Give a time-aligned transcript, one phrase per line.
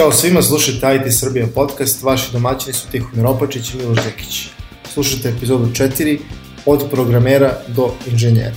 [0.00, 4.48] Ćao svima, slušajte IT Srbija podcast, vaši domaćini su Tihomir Opačić i Miloš Zekić.
[4.92, 6.18] Slušajte epizodu 4,
[6.66, 8.54] od programera do inženjera.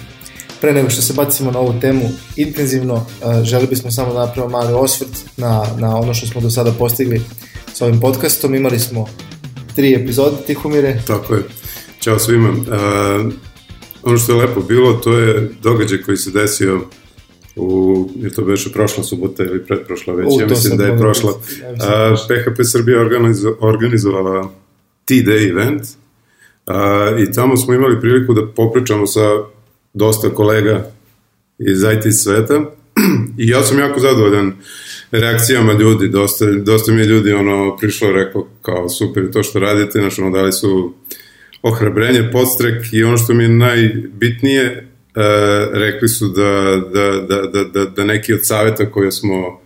[0.61, 4.57] Pre nego što se bacimo na ovu temu intenzivno, uh, želi bismo samo da napravimo
[4.57, 7.21] mali osvrt na, na ono što smo do sada postigli
[7.73, 8.55] sa ovim podcastom.
[8.55, 9.07] Imali smo
[9.75, 11.02] tri epizode, Tihomire.
[11.07, 11.44] Tako je.
[12.00, 12.50] Ćao svima.
[12.50, 13.34] Uh,
[14.04, 16.82] ono što je lepo bilo, to je događaj koji se desio
[17.56, 21.34] u, je to beše prošla subota ili predprošla već, U, ja mislim da je prošla.
[21.50, 21.61] reći.
[21.61, 24.52] Ja mislim da je A, PHP Srbija organizo, organizovala
[25.06, 25.82] T-Day event
[26.66, 29.21] a, i tamo smo imali priliku da popričamo sa
[29.94, 30.92] dosta kolega
[31.60, 32.53] iz IT sveta
[33.38, 34.53] i ja sam jako zadovoljan
[35.11, 39.59] reakcijama ljudi, dosta, dosta mi je ljudi ono prišlo i rekao kao super to što
[39.59, 40.94] radite, znači ono dali su
[41.61, 44.88] ohrabrenje, podstrek i ono što mi je najbitnije,
[45.73, 49.59] rekli su da, da, da, da, da, da neki od saveta koje smo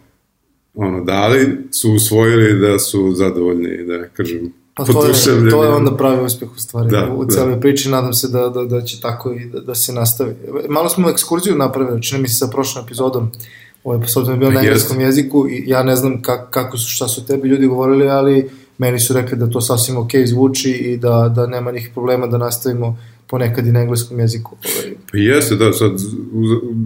[0.73, 5.69] ono, dali su usvojili da su zadovoljni, da ne kažem, Pa to je, to je
[5.69, 7.35] onda pravi uspeh u stvari Da, u da.
[7.35, 10.35] celoj priči, nadam se da, da, da će tako i da, da se nastavi.
[10.69, 13.31] Malo smo ekskurziju napravili, čini mi se sa prošlom epizodom,
[13.83, 17.07] ovaj epizod je bio na engleskom jeziku i ja ne znam kak, kako su, šta
[17.07, 21.31] su tebi ljudi govorili, ali meni su rekli da to sasvim ok zvuči i da,
[21.35, 22.97] da nema nikih problema da nastavimo
[23.29, 24.57] ponekad i na engleskom jeziku.
[25.11, 25.91] Pa jeste, da, sad,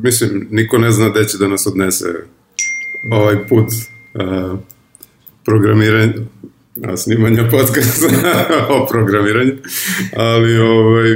[0.03, 2.05] mislim, niko ne zna gde će da nas odnese
[3.11, 4.59] ovaj put uh,
[5.45, 6.13] programiranja,
[6.83, 8.07] a, snimanja podcasta
[8.75, 9.53] o programiranju,
[10.15, 11.15] ali ovaj,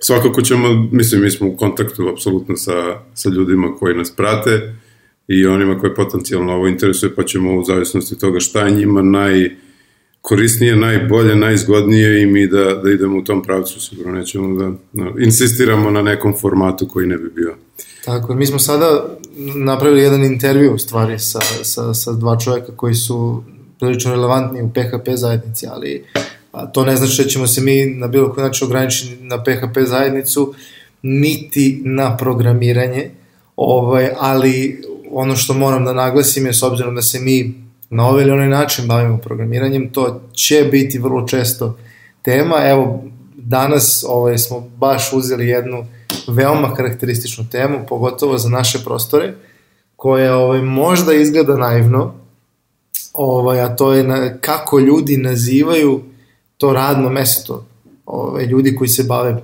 [0.00, 4.74] svakako ćemo, mislim, mi smo u kontaktu apsolutno sa, sa ljudima koji nas prate
[5.28, 9.50] i onima koje potencijalno ovo interesuje, pa ćemo u zavisnosti toga šta je njima naj
[10.28, 15.10] korisnije, najbolje, najzgodnije i mi da, da idemo u tom pravcu, sigurno nećemo da, da
[15.18, 17.54] insistiramo na nekom formatu koji ne bi bio.
[18.04, 19.04] Tako, mi smo sada
[19.54, 23.42] napravili jedan intervju u stvari sa, sa, sa dva čoveka koji su
[23.80, 26.04] prilično relevantni u PHP zajednici, ali
[26.52, 29.78] a, to ne znači da ćemo se mi na bilo koji način ograničiti na PHP
[29.86, 30.54] zajednicu,
[31.02, 33.10] niti na programiranje,
[33.56, 38.22] ovaj, ali ono što moram da naglasim je s obzirom da se mi na ovaj
[38.22, 41.78] ili onaj način bavimo programiranjem, to će biti vrlo često
[42.22, 42.56] tema.
[42.62, 43.04] Evo,
[43.36, 45.86] danas ovaj, smo baš uzeli jednu
[46.28, 49.34] veoma karakterističnu temu, pogotovo za naše prostore,
[49.96, 52.14] koja ovaj, možda izgleda naivno,
[53.12, 56.02] ovaj, a to je na, kako ljudi nazivaju
[56.58, 57.66] to radno mesto,
[58.06, 59.36] ovaj, ljudi koji se bave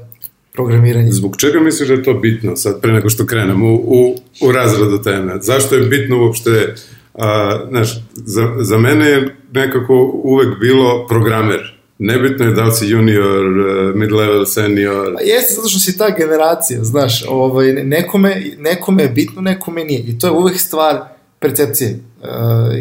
[0.53, 1.13] programiranjem.
[1.13, 4.53] Zbog čega misliš da je to bitno, sad pre nego što krenemo u, u, u
[4.53, 5.39] razradu teme?
[5.41, 6.75] Zašto je bitno uopšte,
[7.15, 11.79] a, znaš, za, za mene je nekako uvek bilo programer.
[11.99, 16.11] Nebitno je da li si junior, eh, mid-level, senior, Pa jeste zato što si ta
[16.17, 20.01] generacija, znaš, ovaj, nekome, nekome je bitno, nekome nije.
[20.01, 21.01] I to je uvek stvar
[21.39, 22.01] percepcije.
[22.21, 22.29] Uh,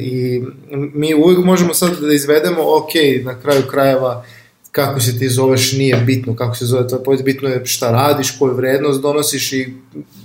[0.02, 0.41] I
[0.72, 2.90] mi uvek možemo sad da izvedemo, ok,
[3.24, 4.25] na kraju krajeva,
[4.72, 8.31] kako se ti zoveš nije bitno, kako se zove tvoj povijed, bitno je šta radiš,
[8.40, 9.74] koju vrednost donosiš i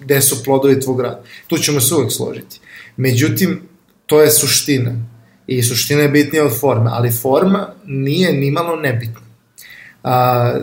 [0.00, 1.22] gde su plodovi tvog rada.
[1.47, 2.61] Tu ćemo se uvek složiti.
[2.97, 3.61] Međutim,
[4.06, 4.93] to je suština.
[5.47, 9.21] I suština je bitnija od forme, ali forma nije nimalo nebitna.
[10.05, 10.55] A,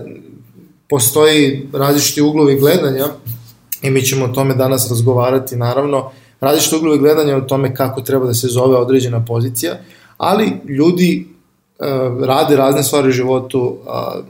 [0.90, 3.06] postoji različiti uglovi gledanja
[3.82, 6.12] i mi ćemo o tome danas razgovarati naravno,
[6.42, 9.78] različiti uglovi gledanja o tome kako treba da se zove određena pozicija,
[10.18, 11.28] ali ljudi
[11.80, 14.26] uh, rade razne stvari u životu, uh,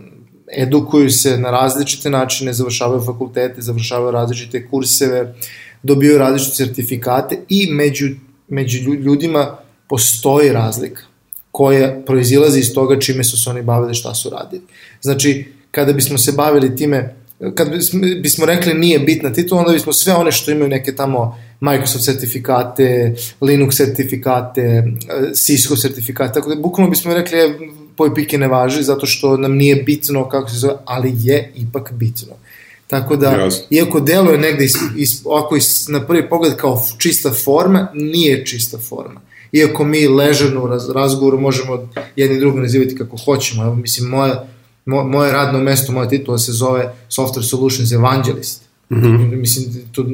[0.57, 5.35] edukuju se na različite načine, završavaju fakultete, završavaju različite kurseve,
[5.83, 8.07] dobijaju različite sertifikate i među,
[8.53, 11.03] među lju- ljudima postoji razlika
[11.51, 14.63] koja proizilazi iz toga čime su se oni bavili, šta su radili.
[15.01, 17.15] Znači, kada bismo se bavili time,
[17.55, 21.37] kad bismo, bismo rekli nije bitna titula, onda bismo sve one što imaju neke tamo
[21.59, 27.53] Microsoft sertifikate, Linux sertifikate, eh, Cisco sertifikate, tako da bukvalno bismo rekli e,
[27.95, 31.91] poj pike ne važi zato što nam nije bitno kako se zove, ali je ipak
[31.91, 32.33] bitno.
[32.87, 33.63] Tako da, Jasno.
[33.69, 38.77] iako deluje negde is, is, ovako is, na prvi pogled kao čista forma, nije čista
[38.77, 39.21] forma.
[39.51, 43.63] Iako mi ležano u raz, razgovoru možemo jedni drugo nazivati kako hoćemo.
[43.63, 44.33] Evo, mislim, moje,
[44.85, 48.61] mo, moje radno mesto, moja titula se zove Software Solutions Evangelist.
[48.89, 49.35] Mm -hmm.
[49.35, 50.05] Mislim, tu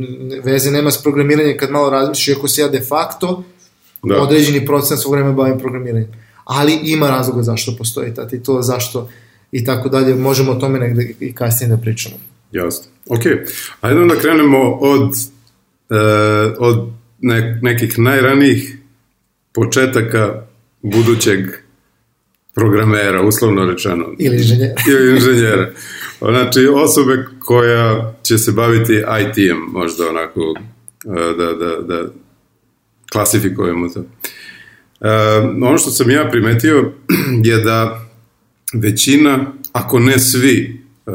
[0.44, 3.44] veze nema s programiranjem kad malo razmišljaš, iako se ja de facto
[4.04, 4.22] Da.
[4.22, 6.10] određeni procent svog vremena bavim programiranjem.
[6.46, 9.10] Ali ima razloga zašto postoji ta titula, zašto
[9.52, 10.16] i tako dalje.
[10.16, 12.16] Možemo o tome negde i kasnije da pričamo.
[12.52, 12.92] Jasno.
[13.10, 13.22] Ok,
[13.82, 15.12] ajde onda krenemo od,
[15.90, 15.96] e,
[16.60, 18.78] od ne, nekih najranijih
[19.54, 20.42] početaka
[20.82, 21.40] budućeg
[22.56, 24.06] programera, uslovno rečeno.
[24.20, 24.72] Ili inženjer.
[24.90, 25.72] Ili inženjera.
[26.20, 30.42] Znači, osobe koja će se baviti IT-em, možda onako,
[31.06, 32.10] e, da, da, da
[33.12, 34.04] klasifikujemo to.
[35.68, 36.92] ono što sam ja primetio
[37.50, 38.10] je da
[38.74, 41.14] većina, ako ne svi, uh,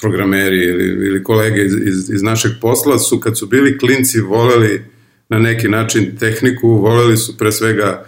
[0.00, 4.82] programeri ili, ili kolege iz, iz, iz našeg posla su kad su bili klinci voleli
[5.28, 8.06] na neki način tehniku, voleli su pre svega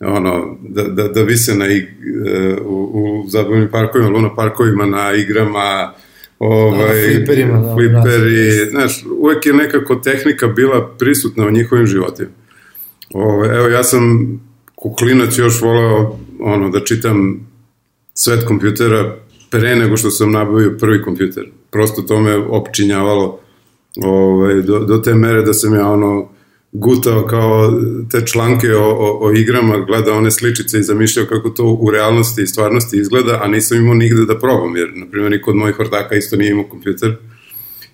[0.00, 1.84] ono, da, da, da vise na, ig,
[2.64, 5.92] u, u zabavnim parkovima, luna parkovima, na igrama,
[6.38, 11.86] ovaj, da, fliperima, da, fliperi, da, znaš, uvek je nekako tehnika bila prisutna u njihovim
[11.86, 12.30] životima.
[13.14, 14.02] Ovaj, evo, ja sam
[14.74, 17.46] kuklinac još voleo ono, da čitam
[18.14, 19.16] svet kompjutera
[19.52, 21.44] pre nego što sam nabavio prvi kompjuter.
[21.70, 23.40] Prosto to me opčinjavalo
[24.02, 26.28] ovaj, do, do te mere da sam ja ono
[26.72, 27.72] gutao kao
[28.10, 32.42] te članke o, o, o igrama, gledao one sličice i zamišljao kako to u realnosti
[32.42, 35.80] i stvarnosti izgleda, a nisam imao nigde da probam, jer, na primjer, niko od mojih
[35.80, 37.16] ortaka isto nije imao kompjuter.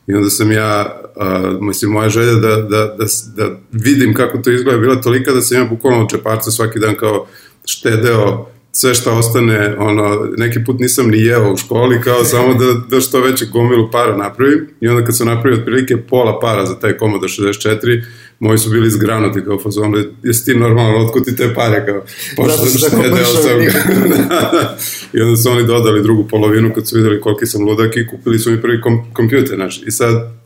[0.06, 3.06] I onda sam ja, a, mislim, moja želja da, da, da,
[3.36, 7.26] da vidim kako to izgleda bila tolika da sam ja bukvalno čeparca svaki dan kao
[7.64, 12.74] štedeo sve što ostane, ono, neki put nisam ni jeo u školi, kao samo da,
[12.90, 14.68] da što veće gomilu para napravim.
[14.80, 18.02] I onda kad sam napravio otprilike pola para za taj Commodore 64,
[18.38, 22.02] moji su bili zgranuti kao fazon, jesi ti normalno, otkud ti te pare, kao,
[22.36, 23.60] pošto da štedeo sam.
[25.14, 28.38] I onda su oni dodali drugu polovinu kad su videli koliki sam ludak i kupili
[28.38, 29.82] su mi prvi kom, kompjuter, znaš.
[29.86, 30.37] I sad,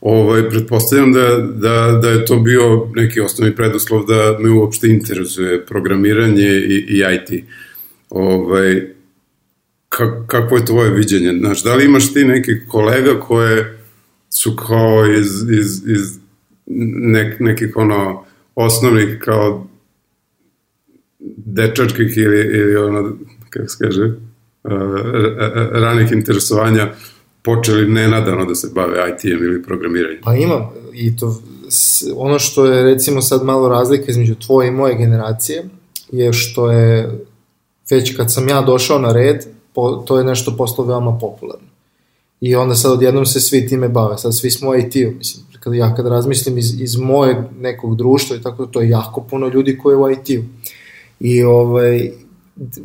[0.00, 5.66] ovaj, pretpostavljam da, da, da je to bio neki osnovni preduslov da me uopšte interesuje
[5.66, 7.44] programiranje i, i IT.
[8.10, 8.86] Ovaj,
[9.88, 11.38] ka, kako je tvoje viđenje?
[11.38, 13.78] Znaš, da li imaš ti neki kolega koje
[14.30, 16.18] su kao iz, iz, iz
[16.96, 18.24] nek, nekih ono
[18.54, 19.68] osnovnih kao
[21.36, 23.16] dečačkih ili, ili ono,
[23.50, 24.12] kako se kaže,
[25.72, 26.92] ranih interesovanja
[27.42, 30.20] počeli nenadano da se bave IT-em ili programiranjem?
[30.22, 31.42] Pa imam i to
[32.16, 35.68] ono što je recimo sad malo razlika između tvoje i moje generacije
[36.12, 37.20] je što je
[37.90, 41.68] već kad sam ja došao na red, po, to je nešto postalo veoma popularno.
[42.40, 45.94] I onda sad odjednom se svi time bave, sad svi smo IT-u, mislim, kad ja
[45.94, 49.94] kad razmislim iz, iz mojeg nekog društva i tako, to je jako puno ljudi koji
[49.94, 50.42] je u IT-u.
[51.20, 52.10] I ovaj,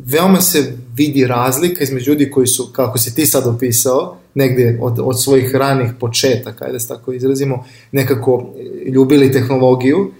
[0.04, 4.98] veoma se vidi razlika između ljudi koji su, kako si ti sad opisao, negde od,
[4.98, 8.54] od svojih ranih početaka, ajde se tako izrazimo, nekako
[8.92, 10.12] ljubili tehnologiju,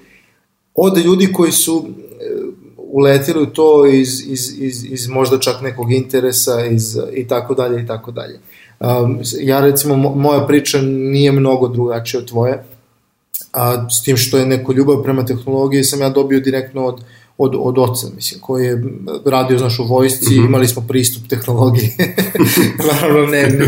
[0.75, 2.25] od ljudi koji su e,
[2.77, 7.83] uletili u to iz, iz, iz, iz možda čak nekog interesa iz, i tako dalje
[7.83, 8.39] i tako dalje.
[8.81, 12.65] Um, ja recimo, moja priča nije mnogo drugačija od tvoje,
[13.53, 17.01] a s tim što je neko ljubav prema tehnologiji sam ja dobio direktno od,
[17.39, 18.83] od, od oca, mislim, koji je
[19.27, 20.47] radio, znaš, u vojsci, mm -hmm.
[20.47, 21.91] imali smo pristup tehnologiji.
[22.93, 23.67] Naravno, ne, ne, ne,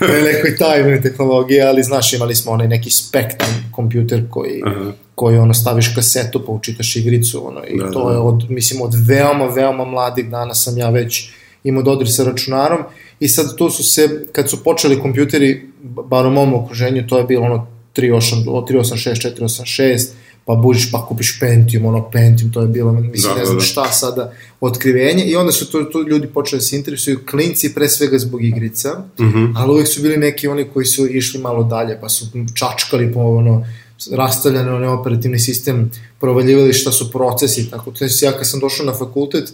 [0.00, 4.92] ne nekoj tajnoj tehnologiji, ali, znaš, imali smo onaj neki Spectrum kompjuter koji, Aha.
[5.14, 8.12] koji ono, staviš kasetu pa učitaš igricu, ono, i da, to da.
[8.12, 11.30] je od, mislim, od veoma, veoma mladih dana sam ja već
[11.64, 12.78] imao dodir sa računarom
[13.20, 17.24] i sad to su se, kad su počeli kompjuteri, bar u mom okruženju, to je
[17.24, 17.66] bilo ono
[17.96, 20.08] 386, 486,
[20.44, 23.60] pa bužiš pa kupiš Pentium, ono Pentium, to je bilo, mislim, da, ne znam da,
[23.60, 23.66] da.
[23.66, 27.88] šta sada, otkrivenje i onda su to, to ljudi počeli da se interesuju, klinci pre
[27.88, 29.52] svega zbog igrica, mm -hmm.
[29.56, 33.20] ali uvek su bili neki oni koji su išli malo dalje, pa su čačkali po
[33.20, 33.66] ono,
[34.12, 38.86] rastavljane onaj operativni sistem, provaljivali šta su procesi, tako, to je ja kad sam došao
[38.86, 39.52] na fakultet,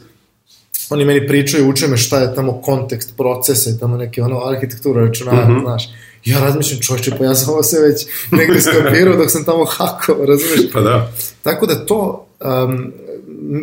[0.90, 5.49] oni meni pričaju, uče me šta je tamo kontekst procesa tamo neke ono arhitektura računara,
[5.49, 5.62] mm -hmm.
[5.62, 5.88] znaš.
[6.26, 10.16] Ja razmišljam, čovječe, pa ja sam ovo se već negde skapirao dok sam tamo hakao,
[10.26, 10.73] razumiješ?
[10.73, 11.12] Pa da.
[11.42, 12.26] Tako da to,
[12.68, 12.92] um,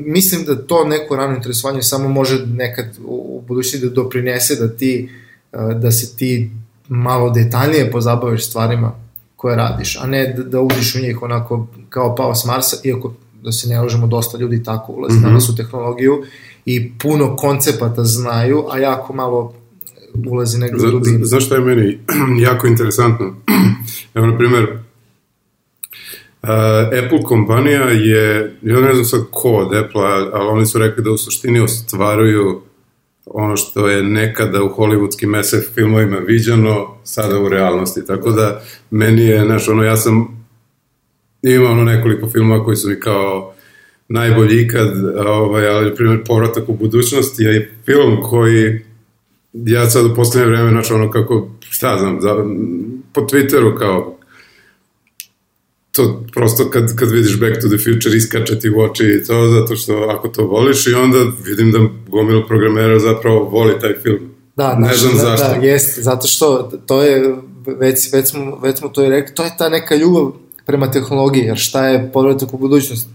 [0.05, 4.67] mislim da to neko rano interesovanje samo može nekad u, u budućnosti da doprinese da
[4.67, 5.09] ti,
[5.51, 6.51] uh, da se ti
[6.87, 8.91] malo detaljnije pozabaviš stvarima
[9.35, 13.13] koje radiš, a ne da, da uđeš u njih onako kao pao s Marsa, iako
[13.43, 15.25] da se ne lažemo, dosta ljudi tako ulazi mm -hmm.
[15.25, 16.23] danas u tehnologiju
[16.65, 19.53] i puno koncepata znaju, a jako malo
[20.31, 21.25] ulazi negde u dubinu.
[21.25, 21.99] Znaš šta je meni
[22.47, 23.35] jako interesantno?
[24.15, 24.67] Evo, na primjer,
[26.43, 26.49] Uh,
[27.03, 30.01] Apple kompanija je, ja ne znam sad ko od Apple,
[30.33, 32.61] ali oni su rekli da u suštini ostvaruju
[33.25, 38.05] ono što je nekada u hollywoodskim SF filmovima viđano, sada u realnosti.
[38.05, 40.45] Tako da, meni je, znaš, ono, ja sam
[41.43, 43.53] imao ono nekoliko filmova koji su mi kao
[44.07, 48.81] najbolji ikad, ovaj, ali, primjer, Povratak u budućnosti je film koji
[49.53, 52.35] ja sad u poslednje vreme, znači ono kako, šta znam, za,
[53.13, 54.17] po Twitteru kao
[55.91, 59.47] to prosto kad, kad vidiš Back to the Future iskače ti u oči i to,
[59.47, 64.33] zato što ako to voliš i onda vidim da gomilo programera zapravo voli taj film.
[64.55, 65.47] Da, ne znam da, zašto.
[65.47, 69.43] Da, jest, zato što to je, već, već, smo, već smo to i rekli, to
[69.43, 70.31] je ta neka ljubav
[70.65, 73.07] prema tehnologiji, jer šta je povratak u budućnost?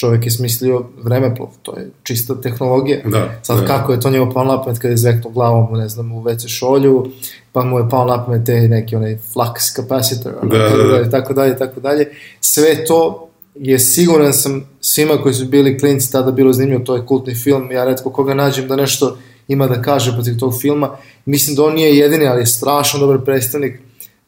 [0.00, 3.00] Čovjek je smislio vremeplov, to je čista tehnologija.
[3.04, 3.66] Da, Sad da.
[3.66, 6.48] kako je to njemu pao na pamet kada je zveknuo glavom, ne znam, u WC
[6.48, 7.06] šolju,
[7.52, 10.92] pa mu je pao na pamet te neki onaj flux capacitor, Da, tako da, da.
[10.92, 12.08] dalje, tako dalje, tako dalje.
[12.40, 17.06] Sve to je siguran sam svima koji su bili klinci tada bilo zanimljivo, to je
[17.06, 19.16] kultni film, ja redko koga nađem da nešto
[19.48, 20.96] ima da kaže protiv tog filma.
[21.24, 23.80] Mislim da on nije jedini, ali je strašno dobar predstavnik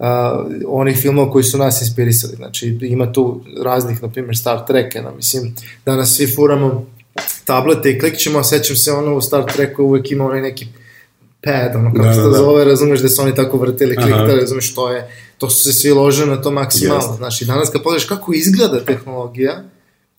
[0.02, 0.08] uh,
[0.66, 2.36] onih filmova koji su nas inspirisali.
[2.36, 5.54] Znači, ima tu raznih, na primjer, Star Trek, no, mislim,
[5.86, 6.86] danas svi furamo
[7.44, 10.66] tablete i klikćemo, a sećam se ono u Star Treku uvek ima onaj neki
[11.44, 12.36] pad, ono kako Da, se da, to da.
[12.38, 14.06] zove, razumeš da su oni tako vrtili, Aha.
[14.06, 17.16] kliktali, razumeš što je, to su se svi ložili na to maksimalno, Jeste.
[17.16, 19.64] znaš, i danas kad pogledaš kako izgleda tehnologija,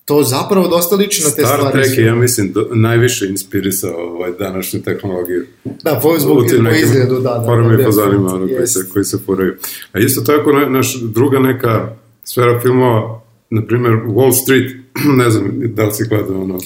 [0.06, 1.84] to zapravo dosta liči na te Star stvari.
[1.84, 5.46] Trek je, ja mislim, do, najviše inspirisao ovaj, današnju tehnologiju.
[5.64, 7.44] Da, po, zbog, po izgledu, da, da.
[7.46, 9.56] Forme da, i pozanima ono, koji, se, koji se furaju.
[9.92, 14.72] A isto tako, na, naš druga neka sfera filmova, na primjer Wall Street,
[15.20, 16.60] ne znam da li si gledao ono,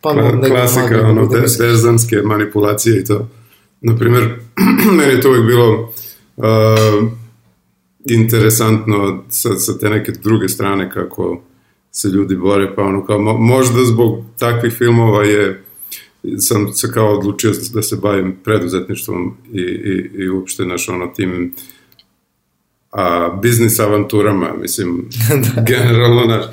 [0.00, 3.28] Pa, kla, klasika, ono, da te, terzanske manipulacije i to.
[3.80, 4.34] Na primjer,
[4.98, 5.92] meni je to uvijek bilo
[6.36, 6.44] uh,
[8.04, 11.42] interesantno sa, sa te neke druge strane kako
[11.96, 15.64] se ljudi bore, pa ono kao, mo- možda zbog takvih filmova je
[16.38, 21.54] sam se kao odlučio da se bavim preduzetništvom i, i, i uopšte naš ono tim
[22.92, 25.08] a, biznis avanturama, mislim,
[25.68, 26.44] generalno naš,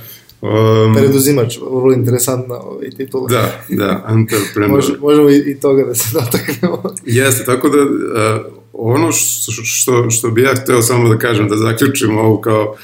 [0.42, 3.28] um, Preduzimač, vrlo interesantna ovaj titula.
[3.30, 4.76] da, da, entrepreneur.
[4.76, 6.84] Može, možemo i, i toga da se dotaknemo.
[7.06, 8.42] Jeste, tako da uh,
[8.74, 12.76] ono što, što, što bi ja hteo samo da kažem, da zaključim ovu kao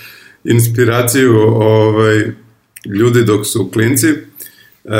[0.43, 2.31] inspiraciju ovaj,
[2.85, 4.91] ljudi dok su klinci, uh,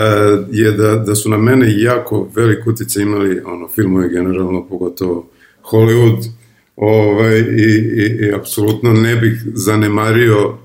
[0.51, 5.29] je da, da su na mene jako velik utjecaj imali ono, filmovi generalno, pogotovo
[5.63, 6.27] Hollywood,
[6.75, 10.57] ovaj, i, i, i apsolutno ne bih zanemario uh,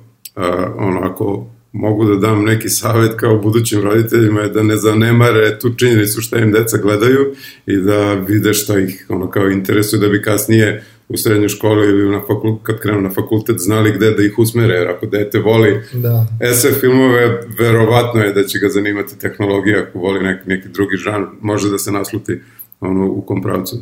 [0.77, 5.75] ono, ako mogu da dam neki savet kao budućim roditeljima je da ne zanemare tu
[5.75, 7.35] činjenicu šta im deca gledaju
[7.67, 12.11] i da vide šta ih ono kao interesuje da bi kasnije u srednjoj školi ili
[12.11, 15.81] na fakul, kad krenu na fakultet znali gde da ih usmere, jer ako dete voli
[15.93, 16.27] Da.
[16.55, 17.23] SF filmove,
[17.59, 21.79] verovatno je da će ga zanimati tehnologija, ako voli neki, neki drugi žan, može da
[21.79, 22.41] se nasluti
[22.81, 23.77] ono, u kom pravcu.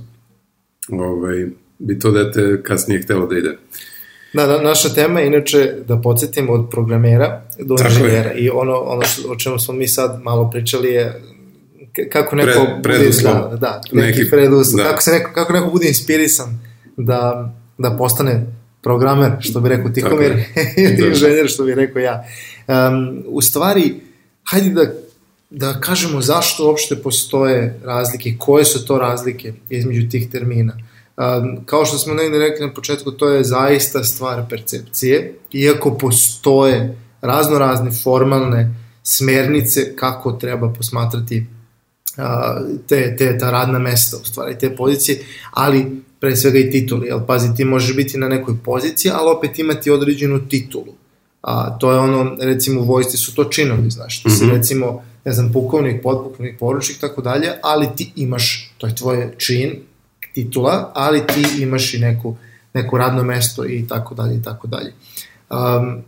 [0.90, 1.46] Ovaj,
[1.78, 3.58] bi to dete kasnije htelo da ide.
[4.32, 7.26] Da, da, naša tema je inače da podsjetimo od programera
[7.58, 7.94] do Tako je.
[7.94, 11.22] inženjera i ono, ono što, o čemu smo mi sad malo pričali je
[12.12, 13.34] kako neko Pre- preduslov.
[13.34, 14.90] da, da, neki, Neki- preduslov, da.
[14.90, 16.58] kako, se neko, kako neko bude inspirisan
[17.04, 18.46] da, da postane
[18.82, 20.48] programer, što bi rekao Tihomir, je.
[20.84, 21.06] ili Da.
[21.06, 22.24] inženjer, što bi rekao ja.
[22.68, 23.94] Um, u stvari,
[24.44, 24.92] hajde da,
[25.50, 30.72] da kažemo zašto uopšte postoje razlike, koje su to razlike između tih termina.
[31.16, 36.96] Um, kao što smo negde rekli na početku, to je zaista stvar percepcije, iako postoje
[37.20, 41.46] razno razne formalne smernice kako treba posmatrati
[42.88, 45.18] te, te, ta radna mesta, u stvari, te pozicije,
[45.50, 49.58] ali pre svega i tituli, jel, pazi, ti možeš biti na nekoj poziciji, ali opet
[49.58, 50.94] imati određenu titulu.
[51.42, 54.54] A, to je ono, recimo u vojsci su to činovi, znaš, ti si Mhm.
[54.54, 59.70] recimo, ne znam, pukovnik, podpukovnik, poručnik, tako dalje, ali ti imaš, to je tvoje čin,
[60.34, 62.36] titula, ali ti imaš i neku,
[62.74, 64.92] neko radno mesto i tako dalje i tako dalje.
[65.50, 66.02] Um,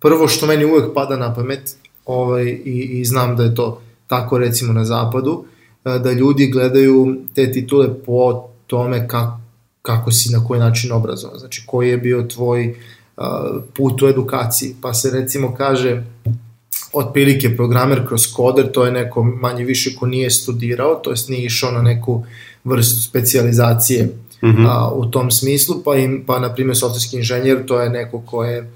[0.00, 1.76] prvo što meni uvek pada na pamet,
[2.06, 5.44] ovaj, i, i znam da je to tako recimo na zapadu,
[5.84, 9.40] eh, da ljudi gledaju te titule po tome kako,
[9.82, 12.68] kako si na koji način obrazovan, znači koji je bio tvoj
[13.16, 13.24] uh,
[13.76, 16.02] put u edukaciji, pa se recimo kaže
[16.92, 21.44] otprilike programer kroz koder, to je neko manje više ko nije studirao, to jest nije
[21.44, 22.24] išao na neku
[22.64, 24.46] vrstu specijalizacije mm.
[24.46, 24.66] -hmm.
[24.68, 28.44] a, u tom smislu, pa, im, pa na primjer softverski inženjer, to je neko ko
[28.44, 28.72] je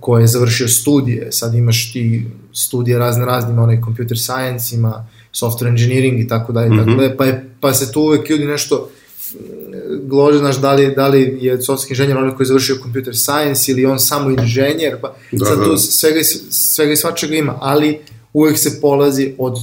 [0.00, 5.06] ko je završio studije, sad imaš ti studije razne razne, ima onaj computer science, ima
[5.32, 8.90] software engineering i tako dalje, tako dalje, pa, je, pa se tu uvek ljudi nešto
[10.02, 13.72] glože, znaš, da li, da li je softverski inženjer onaj koji je završio computer science
[13.72, 15.64] ili on samo inženjer, pa Da, sad da.
[15.64, 17.98] tu svega, svega i svačega ima, ali
[18.32, 19.58] uvek se polazi od,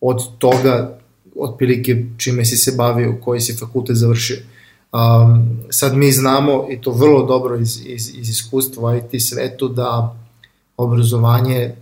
[0.00, 0.98] od toga
[1.36, 4.36] otprilike čime si se bavio, koji si fakultet završio.
[4.94, 10.16] Um, sad mi znamo, i to vrlo dobro iz, iz, iz iskustva IT svetu, da
[10.76, 11.74] obrazovanje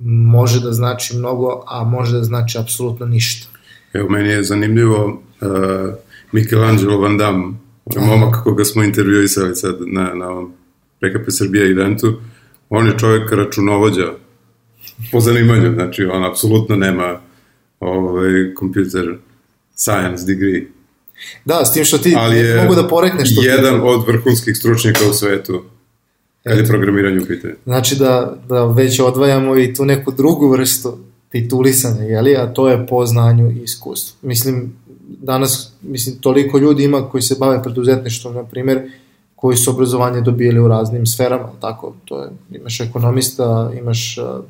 [0.00, 3.48] može da znači mnogo, a može da znači apsolutno ništa.
[3.92, 5.48] Evo, meni je zanimljivo uh,
[6.32, 7.54] Michelangelo Van Damme,
[7.96, 10.52] momak koga smo intervjuisali sad na, na ovom
[11.00, 12.20] PKP Srbija eventu,
[12.70, 14.12] on je čovjek računovođa
[15.12, 17.20] po zanimanju, znači on apsolutno nema
[17.80, 19.18] ovaj, computer
[19.74, 20.66] science degree,
[21.44, 23.42] Da, s tim što ti ali je mogu da porekneš to.
[23.42, 25.62] jedan od vrhunskih stručnjaka u svetu
[26.44, 27.54] Kad je programiranje u pitanju.
[27.64, 30.98] Znači da, da već odvajamo i tu neku drugu vrstu
[31.28, 32.36] titulisanja, jeli?
[32.36, 34.28] a to je po znanju i iskustvu.
[34.28, 34.72] Mislim,
[35.08, 38.90] danas, mislim, toliko ljudi ima koji se bave preduzetništvom, na primjer,
[39.36, 44.44] koji su obrazovanje dobijeli u raznim sferama, tako, to je, imaš ekonomista, imaš uh,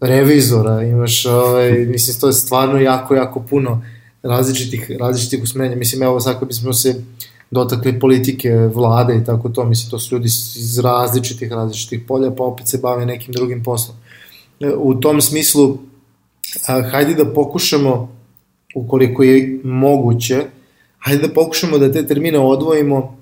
[0.00, 3.82] revizora, imaš, ovaj, mislim, to je stvarno jako, jako puno
[4.22, 5.76] različitih, različitih usmerenja.
[5.76, 7.04] Mislim, evo, sad kad bismo se
[7.50, 10.26] dotakli politike, vlade i tako to, mislim, to su ljudi
[10.56, 13.96] iz različitih, različitih polja, pa opet se bave nekim drugim poslom.
[14.60, 15.78] E, u tom smislu,
[16.90, 18.16] hajde da pokušamo,
[18.74, 20.44] ukoliko je moguće,
[20.98, 23.16] hajde da pokušamo da te termine odvojimo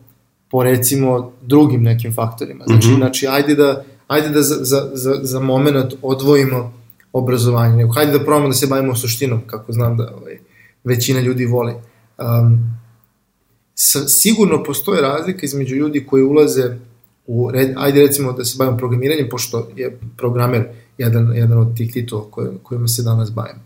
[0.51, 2.65] po recimo drugim nekim faktorima.
[2.67, 2.97] Znači, mm -hmm.
[2.97, 6.73] znači ajde da, ajde da za, za, za, za moment odvojimo
[7.13, 10.39] obrazovanje, nego hajde da probamo da se bavimo suštinom, kako znam da ovaj,
[10.85, 11.73] većina ljudi voli.
[12.19, 12.81] Um,
[14.09, 16.77] sigurno postoje razlika između ljudi koji ulaze
[17.27, 20.69] u, ajde recimo da se bavimo programiranjem, pošto je programer
[20.99, 23.61] jedan, jedan od tih titula koje, kojima se danas bavimo.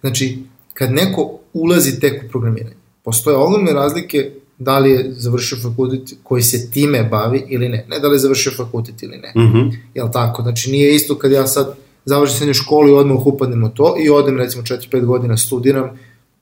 [0.00, 0.38] Znači,
[0.74, 6.42] kad neko ulazi tek u programiranje, postoje ogromne razlike da li je završio fakultet koji
[6.42, 7.86] se time bavi ili ne.
[7.88, 9.32] Ne da li je završio fakultet ili ne.
[9.36, 9.76] Mm -hmm.
[9.94, 10.42] Jel tako?
[10.42, 14.10] Znači nije isto kad ja sad završim srednju školu i odmah upadnem u to i
[14.10, 15.90] odem recimo 4-5 godina studiram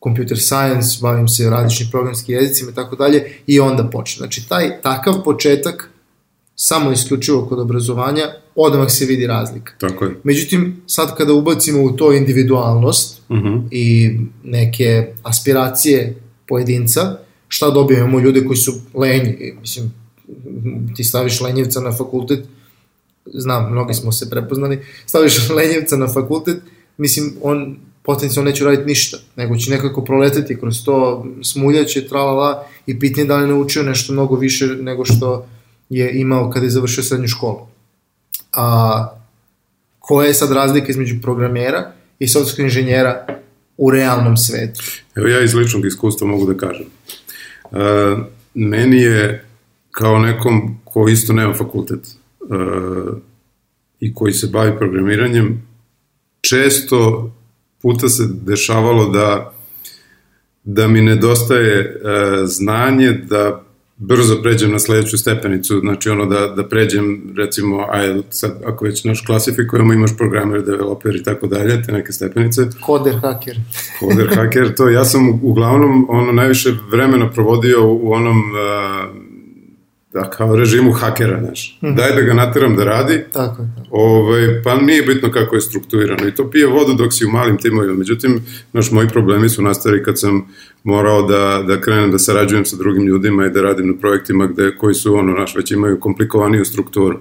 [0.02, 4.18] computer science, bavim se različnim programskim jezicima i tako dalje i onda počnem.
[4.18, 5.90] Znači taj takav početak
[6.56, 8.22] samo isključivo kod obrazovanja,
[8.54, 9.72] odmah se vidi razlika.
[9.78, 10.20] Tako je.
[10.24, 13.46] Međutim, sad kada ubacimo u to individualnost uh mhm.
[13.46, 13.68] -huh.
[13.70, 16.16] i neke aspiracije
[16.48, 17.16] pojedinca,
[17.48, 19.92] šta dobijemo ljude koji su lenji, mislim,
[20.96, 22.44] ti staviš lenjevca na fakultet,
[23.26, 26.56] znam, mnogi smo se prepoznali, staviš lenjevca na fakultet,
[26.96, 32.98] mislim, on potencijalno neće raditi ništa, nego će nekako proleteti kroz to smuljaće, tralala i
[32.98, 35.46] pitanje da li naučio nešto mnogo više nego što
[35.88, 37.66] je imao kada je završio srednju školu.
[38.52, 39.08] A,
[39.98, 43.26] koja je sad razlika između programera i software inženjera
[43.76, 44.82] u realnom svetu?
[45.16, 46.86] Evo ja iz ličnog iskustva mogu da kažem.
[47.70, 47.78] Uh,
[48.54, 49.44] meni je
[49.90, 52.00] kao nekom ko isto nema fakultet
[52.40, 53.16] uh,
[54.00, 55.66] i koji se bavi programiranjem,
[56.40, 57.32] često
[57.82, 59.52] puta se dešavalo da
[60.64, 63.62] da mi nedostaje e, znanje da
[63.96, 69.04] brzo pređem na sledeću stepenicu, znači ono da, da pređem recimo, ajde sad ako već
[69.04, 72.62] naš klasifikujemo, imaš programer, developer i tako dalje, te neke stepenice.
[72.80, 73.58] Koder, haker.
[74.00, 79.21] Koder, haker, to ja sam uglavnom ono najviše vremena provodio u onom uh,
[80.12, 81.78] da, kao režimu hakera, znaš.
[81.82, 81.96] Mm -hmm.
[81.96, 83.24] Daj da ga nateram da radi.
[83.32, 83.68] Tako je.
[83.76, 83.88] Tako.
[83.90, 86.28] Ovaj, pa nije bitno kako je strukturirano.
[86.28, 87.94] I to pije vodu dok si u malim timovima.
[87.94, 88.40] Međutim,
[88.72, 90.46] naš, moji problemi su nastali kad sam
[90.84, 94.76] morao da, da krenem da sarađujem sa drugim ljudima i da radim na projektima gde,
[94.76, 97.18] koji su, ono, naš, već imaju komplikovaniju strukturu.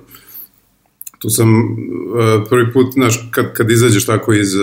[1.20, 4.62] Tu sam uh, prvi put, znaš, kad, kad izađeš tako iz uh,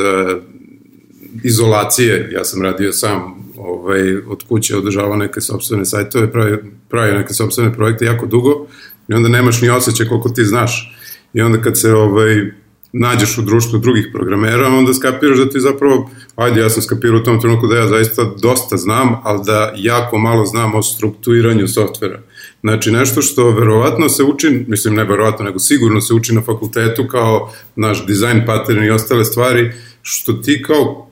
[1.45, 7.35] izolacije, ja sam radio sam ovaj, od kuće održava neke sobstvene sajtove, pravi, pravi neke
[7.35, 8.66] sobstvene projekte jako dugo
[9.09, 10.94] i onda nemaš ni osjećaj koliko ti znaš.
[11.33, 12.51] I onda kad se ovaj,
[12.92, 17.23] nađeš u društvu drugih programera, onda skapiraš da ti zapravo, ajde, ja sam skapirao u
[17.23, 22.21] tom trenutku da ja zaista dosta znam, ali da jako malo znam o strukturiranju softvera.
[22.61, 27.09] Znači, nešto što verovatno se uči, mislim ne verovatno, nego sigurno se uči na fakultetu
[27.09, 31.08] kao naš dizajn pattern i ostale stvari, što ti kao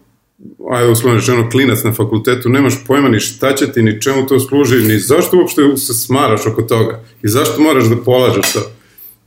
[0.70, 4.40] ajde uslovno rečeno, klinac na fakultetu, nemaš pojma ni šta će ti, ni čemu to
[4.40, 8.61] služi, ni zašto uopšte se smaraš oko toga i zašto moraš da polažeš to.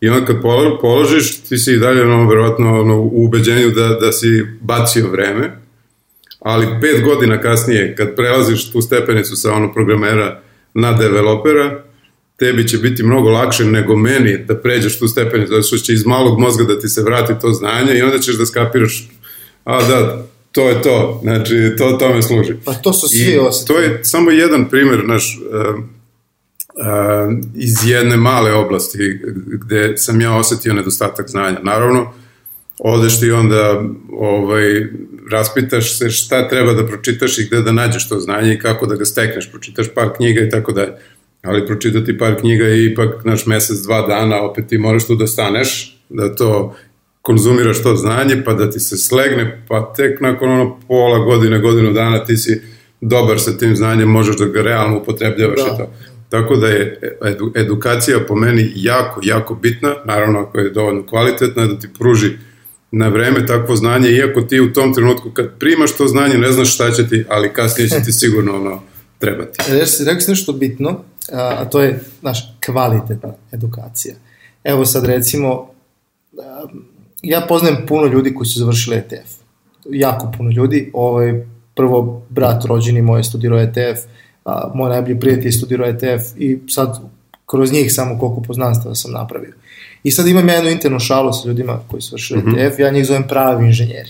[0.02, 0.42] I onda kad
[0.82, 5.60] položiš, ti si i dalje ono, verovatno ono, u ubeđenju da, da si bacio vreme,
[6.40, 10.42] ali pet godina kasnije, kad prelaziš tu stepenicu sa ono programera
[10.74, 11.84] na developera,
[12.38, 16.06] tebi će biti mnogo lakše nego meni da pređeš tu stepenicu, zato što će iz
[16.06, 19.10] malog mozga da ti se vrati to znanje i onda ćeš da skapiraš,
[19.64, 22.54] a da, to je to, znači to tome služi.
[22.66, 23.68] Pa to su svi osjeti.
[23.68, 25.84] To je samo jedan primer, naš, uh, uh,
[27.56, 29.20] iz jedne male oblasti
[29.66, 31.60] gde sam ja osetio nedostatak znanja.
[31.64, 32.14] Naravno,
[32.80, 34.88] odeš ti onda ovaj,
[35.32, 38.96] raspitaš se šta treba da pročitaš i gde da nađeš to znanje i kako da
[38.96, 40.92] ga stekneš, pročitaš par knjiga i tako dalje.
[41.44, 45.28] Ali pročitati par knjiga je ipak naš mesec, dva dana, opet ti moraš tu da
[45.28, 46.76] staneš, da to
[47.22, 51.94] konzumiraš to znanje, pa da ti se slegne, pa tek nakon ono pola godine, godinu
[51.94, 52.62] dana ti si
[53.02, 55.74] dobar sa tim znanjem, možeš da ga realno upotrebljavaš da.
[55.74, 55.92] i to.
[56.30, 61.66] Tako da je edu, edukacija po meni jako, jako bitna, naravno ako je dovoljno kvalitetna,
[61.66, 62.38] da ti pruži
[62.92, 66.74] na vreme takvo znanje, iako ti u tom trenutku kad primaš to znanje ne znaš
[66.74, 68.82] šta će ti, ali kasnije će ti sigurno ono
[69.20, 69.60] trebati.
[69.98, 71.00] Rekli si nešto bitno,
[71.32, 74.16] a to je, znaš, kvalitetna edukacija.
[74.64, 75.70] evo sad recimo,
[77.22, 79.30] ja poznajem puno ljudi koji su završili ETF.
[79.90, 80.92] Jako puno ljudi.
[80.94, 84.00] Ovaj, prvo, brat rođeni moj je studirao ETF,
[84.46, 87.00] a, moj najbolji prijatelj je studirao ETF i sad
[87.46, 89.54] kroz njih samo koliko poznanstava sam napravio.
[90.04, 92.68] I sad imam ja jednu internu šalu sa ljudima koji su vršili mm -hmm.
[92.68, 94.10] ETF, ja njih zovem pravi inženjeri.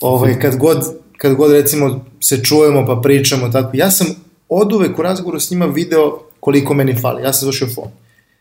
[0.00, 0.78] Ovaj, kad, god,
[1.16, 4.06] kad god recimo se čujemo pa pričamo tako, ja sam
[4.48, 7.22] od uvek u razgovoru s njima video koliko meni fali.
[7.22, 7.90] Ja sam završio fond.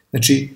[0.09, 0.49] Znači,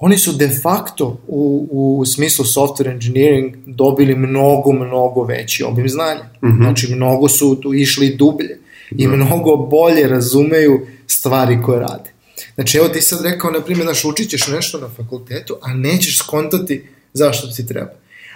[0.00, 6.24] oni su de facto u, u smislu software engineering dobili mnogo, mnogo veći obim znanja.
[6.42, 6.56] Mm -hmm.
[6.56, 8.58] Znači, mnogo su tu išli dublje
[8.90, 9.16] i da.
[9.16, 12.12] mnogo bolje razumeju stvari koje rade.
[12.54, 16.18] Znači, evo ti sad rekao, na primjer, znaš, učit ćeš nešto na fakultetu, a nećeš
[16.18, 17.92] skontati zašto ti treba.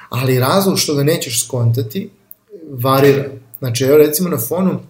[0.08, 2.10] Ali razlog što ga nećeš skontati
[2.70, 3.24] varira.
[3.58, 4.80] Znači, evo recimo na fonu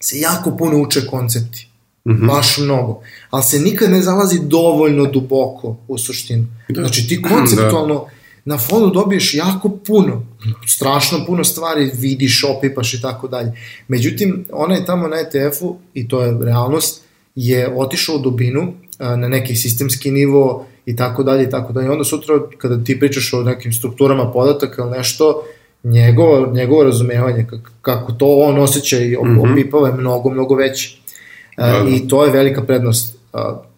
[0.00, 1.68] se jako puno uče koncepti.
[2.04, 2.26] Mm -hmm.
[2.26, 3.02] Baš mnogo.
[3.30, 6.46] Ali se nikad ne zalazi dovoljno duboko u suštinu.
[6.68, 6.80] Da.
[6.80, 8.10] Znači ti konceptualno da.
[8.44, 10.26] na fonu dobiješ jako puno,
[10.68, 13.52] strašno puno stvari, vidiš, opipaš i tako dalje.
[13.88, 17.02] Međutim, ona je tamo na ETF-u, i to je realnost,
[17.34, 21.90] je otišao u dubinu na neki sistemski nivo i tako dalje i tako dalje.
[21.90, 25.42] Onda sutra kada ti pričaš o nekim strukturama podataka ili nešto,
[25.84, 27.46] njegovo, njegovo razumevanje
[27.82, 29.38] kako to on osjeća i mhm.
[29.38, 31.01] opipava je mnogo, mnogo veće.
[31.56, 31.88] Da, da.
[31.88, 33.16] I to je velika prednost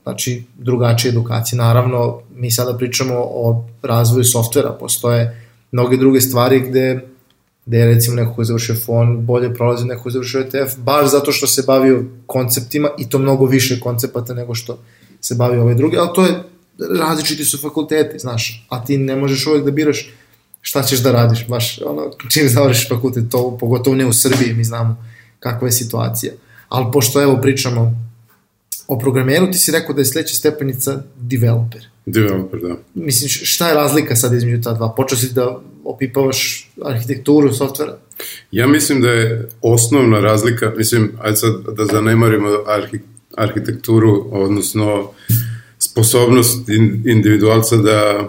[0.03, 1.57] znači drugačije edukacije.
[1.57, 7.01] Naravno, mi sada pričamo o razvoju softvera, postoje mnoge druge stvari gde
[7.67, 10.77] gde je recimo neko ko je završio fon bolje prolazi neko ko je završio ETF,
[10.79, 14.79] baš zato što se bavio konceptima i to mnogo više koncepata nego što
[15.21, 16.43] se bavio ove druge, ali to je,
[16.99, 20.11] različiti su fakulteti, znaš, a ti ne možeš uvek da biraš
[20.61, 24.65] šta ćeš da radiš, baš ono, čim završiš fakultet, to pogotovo ne u Srbiji, mi
[24.65, 25.05] znamo
[25.39, 26.33] kakva je situacija.
[26.75, 28.05] Ali pošto evo pričamo
[28.87, 31.81] o programeru, ti si rekao da je sledeća stepenica developer.
[32.07, 32.77] Developer, da.
[32.95, 34.95] Mislim, šta je razlika sad između ta dva?
[34.97, 37.97] Počeo si da opipavaš arhitekturu softvera?
[38.51, 43.01] Ja mislim da je osnovna razlika, mislim, ajde sad da zanemarimo arhi,
[43.37, 45.11] arhitekturu, odnosno
[45.79, 46.69] sposobnost
[47.05, 48.29] individualca da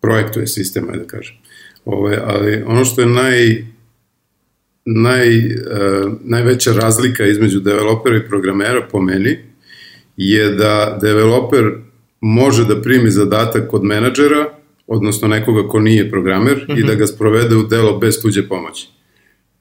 [0.00, 1.36] projektuje sistem, ajde da kažem.
[1.84, 3.64] Ove, ali ono što je naj,
[4.84, 9.38] naj, uh, najveća razlika između developera i programera po meni
[10.16, 11.64] je da developer
[12.20, 14.46] može da primi zadatak od menadžera,
[14.86, 16.78] odnosno nekoga ko nije programer, mm -hmm.
[16.78, 16.98] i da mhm.
[16.98, 18.88] ga sprovede u delo bez tuđe pomoći.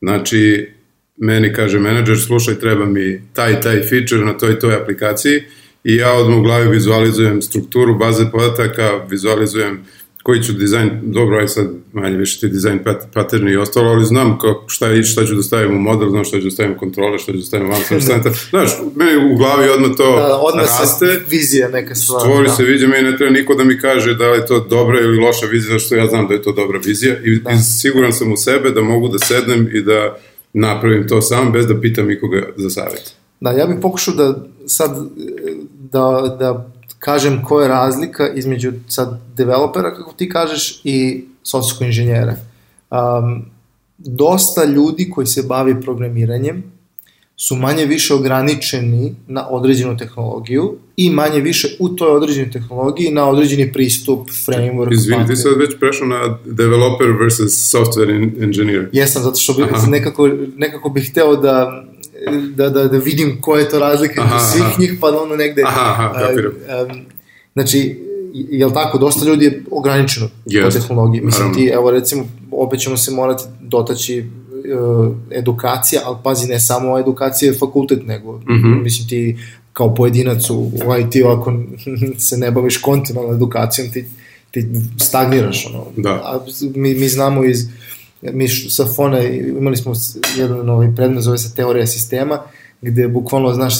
[0.02, 0.70] Znači,
[1.18, 5.42] meni kaže menadžer, slušaj, treba mi taj taj feature na toj toj aplikaciji
[5.84, 11.38] i ja odmah u glavi vizualizujem strukturu baze podataka, vizualizujem uh, koji ću dizajn, dobro,
[11.38, 12.80] aj sad manje više ti dizajn
[13.14, 16.26] pattern i ostalo, ali znam kako, šta, je, šta ću da stavim u model, znam
[16.26, 18.32] šta ću da stavim u kontrole, šta ću da stavim u Amsterdam Center.
[18.50, 21.06] Znaš, meni u glavi odmah to da, odmah raste.
[21.06, 22.22] Se vizija neka stvar.
[22.22, 22.54] Stvori da.
[22.54, 25.18] se vizija, meni ne treba niko da mi kaže da li je to dobra ili
[25.18, 27.52] loša vizija, što ja znam da je to dobra vizija i, da.
[27.52, 30.18] i siguran sam u sebe da mogu da sednem i da
[30.54, 33.14] napravim to sam bez da pitam nikoga za savjet.
[33.40, 34.92] Da, ja bih pokušao da sad
[35.92, 36.71] da, da
[37.02, 42.36] kažem koja je razlika između sad developera, kako ti kažeš, i softskog inženjera.
[42.92, 43.46] Um,
[43.98, 46.64] dosta ljudi koji se bavi programiranjem
[47.36, 53.30] su manje više ograničeni na određenu tehnologiju i manje više u toj određenoj tehnologiji na
[53.30, 54.94] određeni pristup, framework.
[54.94, 58.90] Izvini, ti sad već prešao na developer versus software engineer.
[58.94, 61.84] Jesam, zato što bi, nekako, nekako bih hteo da
[62.56, 64.76] da, da, da vidim koja je to razlika aha, svih aha.
[64.80, 65.64] njih, pa ono negde...
[65.66, 66.52] Aha, aha, kapiram.
[66.52, 67.02] Um,
[67.54, 68.00] znači,
[68.34, 70.64] je li tako, dosta ljudi je ograničeno yes.
[70.64, 71.22] po tehnologiji.
[71.22, 77.00] Mislim ti, evo recimo, opet ćemo se morati dotaći uh, edukacija, ali pazi, ne samo
[77.00, 78.84] edukacija fakultet, nego, mm -hmm.
[78.84, 79.38] mislim ti
[79.74, 81.54] kao pojedinac u, IT-u, ako
[82.28, 84.06] se ne baviš kontinualnom edukacijom, ti,
[84.52, 84.68] ti
[85.00, 85.66] stagniraš.
[85.66, 85.86] Ono.
[85.98, 86.10] Da.
[86.10, 86.40] A
[86.76, 87.68] mi, mi znamo iz
[88.22, 89.94] mi sa Fona imali smo
[90.38, 92.42] jedan ovaj predmet, zove se teorija sistema,
[92.82, 93.80] gde bukvalno, znaš,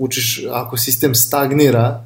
[0.00, 2.04] učiš, ako sistem stagnira,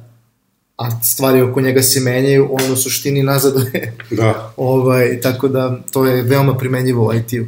[0.77, 3.93] a stvari oko njega se menjaju, on u suštini nazaduje.
[4.11, 4.53] Da.
[4.57, 7.41] ovaj, tako da, to je veoma primenjivo u IT-u.
[7.41, 7.47] Uh,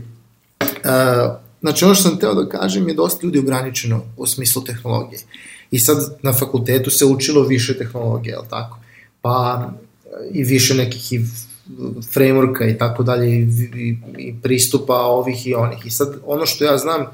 [1.62, 5.20] znači, ono što sam teo da kažem je dosta ljudi ograničeno u smislu tehnologije.
[5.72, 8.78] I sad na fakultetu se učilo više tehnologije, je tako?
[9.22, 9.70] Pa
[10.32, 11.22] i više nekih i
[12.14, 13.48] frameworka i tako dalje i,
[14.18, 15.86] i, pristupa ovih i onih.
[15.86, 17.06] I sad ono što ja znam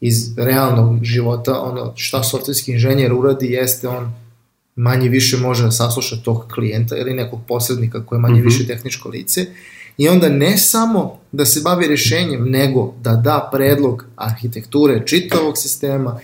[0.00, 4.12] iz realnog života, ono šta softverski inženjer uradi jeste on
[4.76, 8.44] manje više može da sasluša tog klijenta ili nekog posrednika koji je manje mm -hmm.
[8.44, 9.46] više tehničko lice
[9.96, 16.20] i onda ne samo da se bavi rešenjem, nego da da predlog arhitekture čitavog sistema,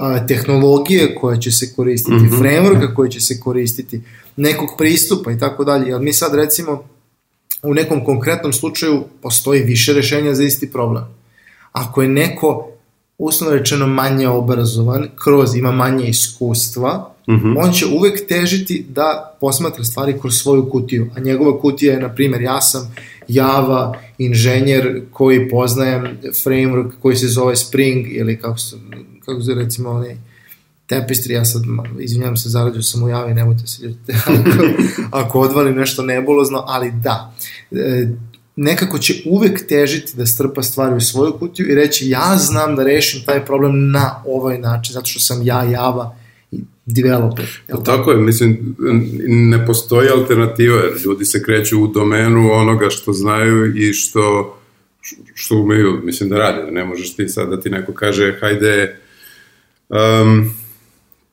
[0.00, 2.38] a, tehnologije koja će se koristiti, mm -hmm.
[2.38, 4.00] frameworka koja će se koristiti,
[4.36, 5.90] nekog pristupa i tako dalje.
[5.90, 6.84] Jer mi sad recimo
[7.62, 11.04] u nekom konkretnom slučaju postoji više rešenja za isti problem.
[11.72, 12.68] Ako je neko
[13.18, 17.64] uslovno rečeno manje obrazovan, kroz ima manje iskustva, mm -hmm.
[17.64, 21.10] on će uvek težiti da posmatra stvari kroz svoju kutiju.
[21.16, 22.94] A njegova kutija je, na primjer, ja sam
[23.28, 28.76] Java inženjer koji poznajem framework koji se zove Spring ili kako se,
[29.24, 30.16] kako se recimo onaj
[30.92, 31.62] Tapestry, ja sad,
[32.00, 34.36] izvinjam se, zarađu sam u javi, nemojte se ljutiti ako,
[35.10, 37.34] ako odvalim nešto nebulozno, ali da,
[37.70, 38.08] e,
[38.56, 42.84] nekako će uvek težiti da strpa stvari u svoju kutiju i reći ja znam da
[42.84, 46.16] rešim taj problem na ovaj način, zato što sam ja Java
[46.50, 47.46] i developer.
[47.66, 47.82] Pa tako?
[47.82, 48.76] tako je, mislim,
[49.26, 54.56] ne postoji alternativa, jer ljudi se kreću u domenu onoga što znaju i što,
[55.34, 56.70] što umeju, mislim, da rade.
[56.70, 58.98] Ne možeš ti sad da ti neko kaže, hajde,
[59.88, 60.54] um,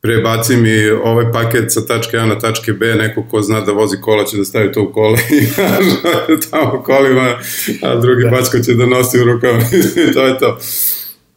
[0.01, 3.97] prebaci mi ovaj paket sa tačke A na tačke B, neko ko zna da vozi
[4.01, 5.19] kola će da stavi to u kole
[6.33, 7.37] i tamo kolima,
[7.81, 8.29] a drugi da.
[8.29, 9.59] bačko će da nosi u rukama
[10.13, 10.57] to je to.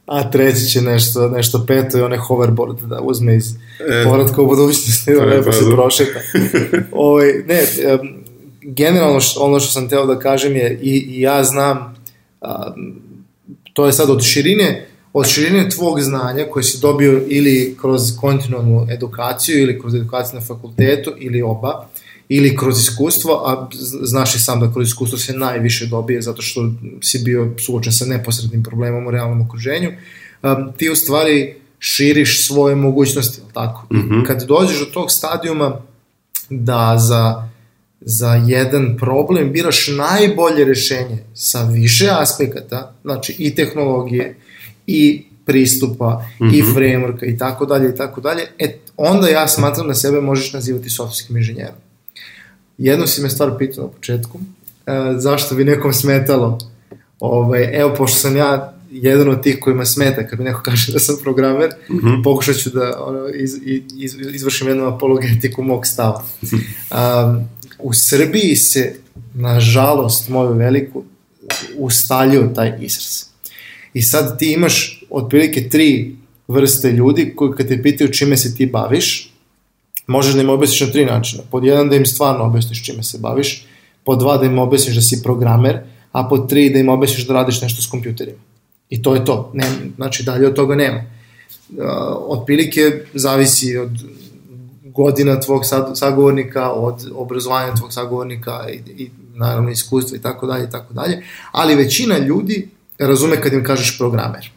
[0.06, 3.44] A treći će nešto, nešto peto i onaj hoverboard da uzme iz
[3.88, 6.20] e, povratka u budućnosti da lepo se prošeta.
[6.92, 7.62] Ovaj, ne,
[8.62, 11.94] generalno ono što sam teo da kažem je i, i ja znam
[12.40, 12.74] a,
[13.72, 18.86] to je sad od širine od širine tvog znanja koje si dobio ili kroz kontinualnu
[18.90, 21.88] edukaciju ili kroz edukaciju na fakultetu ili oba
[22.28, 23.68] ili kroz iskustvo, a
[24.02, 26.72] znaš i sam da kroz iskustvo se najviše dobije zato što
[27.02, 29.92] si bio suočen sa neposrednim problemom u realnom okruženju,
[30.42, 33.86] um, ti u stvari širiš svoje mogućnosti, tako?
[33.94, 34.26] Mm -hmm.
[34.26, 35.80] Kad dođeš do tog stadijuma
[36.50, 37.48] da za,
[38.00, 44.36] za jedan problem biraš najbolje rešenje sa više aspekata, znači i tehnologije,
[44.86, 46.58] i pristupa mm -hmm.
[46.58, 46.72] i mhm.
[46.72, 50.88] frameworka i tako dalje i tako dalje, e, onda ja smatram da sebe možeš nazivati
[50.88, 51.74] softwarskim inženjerom.
[52.78, 54.40] Jedno si me stvar pitao na početku,
[54.86, 56.58] e, zašto bi nekom smetalo,
[57.20, 60.98] ovaj, evo, pošto sam ja jedan od tih kojima smeta kad mi neko kaže da
[60.98, 62.24] sam programer, mm -hmm.
[62.24, 63.58] pokušat ću da ono, iz,
[63.96, 66.24] iz, izvršim jednu apologetiku mog stava.
[66.42, 68.94] Um, u Srbiji se,
[69.34, 71.04] nažalost, moju veliku,
[71.76, 73.31] ustaljio taj izraz.
[73.94, 76.16] I sad ti imaš otprilike tri
[76.48, 79.32] vrste ljudi koji kad te pitaju čime se ti baviš,
[80.06, 81.42] možeš da im objasniš na tri načina.
[81.50, 83.66] Pod jedan da im stvarno objasniš čime se baviš,
[84.04, 85.78] pod dva da im objasniš da si programer,
[86.12, 88.38] a pod tri da im objasniš da radiš nešto s kompjuterima.
[88.88, 89.50] I to je to.
[89.54, 91.04] Ne, znači dalje od toga nema.
[91.70, 91.84] Uh,
[92.28, 92.80] otprilike
[93.14, 93.90] zavisi od
[94.84, 95.62] godina tvog
[95.94, 101.22] sagovornika, od obrazovanja tvog sagovornika i, i naravno iskustva i tako dalje i tako dalje,
[101.52, 102.68] ali većina ljudi
[103.06, 104.50] razume kad im kažeš programer.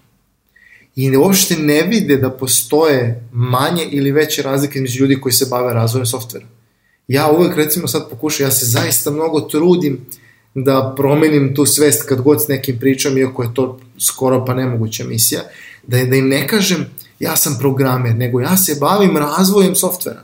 [0.96, 5.74] I uopšte ne vide da postoje manje ili veće razlike između ljudi koji se bave
[5.74, 6.46] razvojem softvera.
[7.08, 10.06] Ja uvek recimo sad pokušam, ja se zaista mnogo trudim
[10.56, 15.04] da promenim tu svest kad god s nekim pričam, iako je to skoro pa nemoguća
[15.04, 15.42] misija,
[15.88, 16.86] da, da im ne kažem
[17.20, 20.24] ja sam programer, nego ja se bavim razvojem softvera.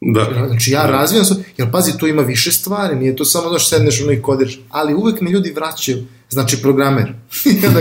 [0.00, 0.46] Da.
[0.48, 0.90] Znači ja da.
[0.90, 4.60] razvijam jer pazi, tu ima više stvari, nije to samo da sedneš ono i kodiraš,
[4.70, 7.12] ali uvek me ljudi vraćaju Znači programer.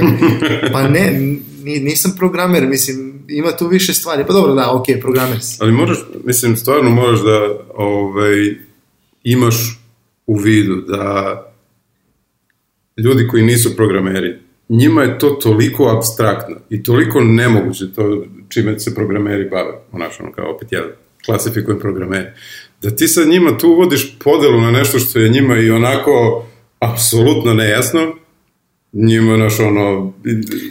[0.73, 4.23] pa ne, nisam programer, mislim, ima tu više stvari.
[4.27, 5.57] Pa dobro, da, ok, programer si.
[5.61, 7.39] Ali moraš, mislim, stvarno moraš da
[7.75, 8.55] ovaj,
[9.23, 9.79] imaš
[10.27, 11.35] u vidu da
[12.97, 14.37] ljudi koji nisu programeri,
[14.69, 20.31] njima je to toliko abstraktno i toliko nemoguće to čime se programeri bave, onaš ono
[20.31, 20.83] kao opet ja
[21.25, 22.27] klasifikujem programeri,
[22.81, 26.45] da ti sad njima tu uvodiš podelu na nešto što je njima i onako
[26.79, 28.20] apsolutno nejasno
[28.93, 30.13] njima, naš, ono,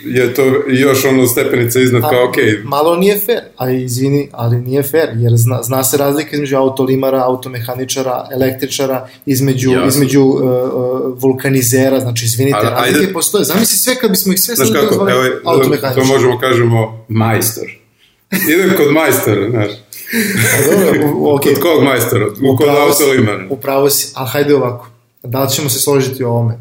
[0.05, 2.45] je to još ono stepenica iznad kao, okej.
[2.45, 2.65] Okay.
[2.65, 7.25] Malo nije fair, a izvini, ali nije fair, jer zna, zna se razlika između autolimara,
[7.25, 9.89] automehaničara, električara, između, Jasno.
[9.89, 10.43] između uh,
[11.23, 13.45] vulkanizera, znači, izvinite, a, razlike ajde, postoje.
[13.45, 15.13] Zamisli sve kad bismo ih sve sad nazvali
[15.45, 16.07] automehaničara.
[16.07, 17.67] To možemo kažemo majstor.
[18.49, 19.71] Idem kod majstora, znaš.
[20.55, 21.55] A dobro, okay.
[21.55, 22.27] Kod kog majstora?
[22.59, 23.47] Kod autolimara.
[23.51, 24.89] Upravo si, ali hajde ovako.
[25.23, 26.59] Da li ćemo se složiti o ovome?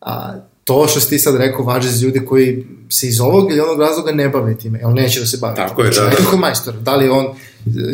[0.00, 3.60] A, to što si ti sad rekao važi za ljude koji se iz ovog ili
[3.60, 5.56] onog razloga ne bave time, on neće da se bavi.
[5.56, 5.94] Tako je, da.
[5.94, 6.36] Znači, da.
[6.36, 7.26] majstor, da li on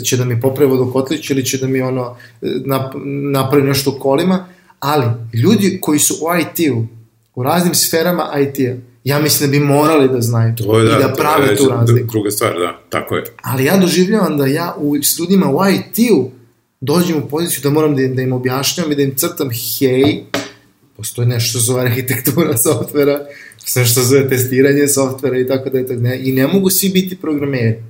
[0.04, 2.16] će da mi popravi vodokotlić ili će da mi ono
[2.64, 2.92] nap,
[3.32, 4.46] napravi nešto u kolima,
[4.80, 6.86] ali ljudi koji su u IT-u,
[7.34, 10.98] u raznim sferama IT-a, ja mislim da bi morali da znaju to, to je, da,
[10.98, 12.12] i da prave tu razliku.
[12.12, 13.24] Druga stvar, da, tako je.
[13.42, 16.30] Ali ja doživljavam da ja u, s ljudima u IT-u
[16.80, 20.24] dođem u poziciju da moram da, da im objašnjam i da im crtam, hej,
[20.98, 23.26] postoji nešto što zove arhitektura softvera,
[23.64, 26.20] sve što zove testiranje softvera i tako da je tako ne.
[26.22, 27.82] I ne mogu svi biti programeri.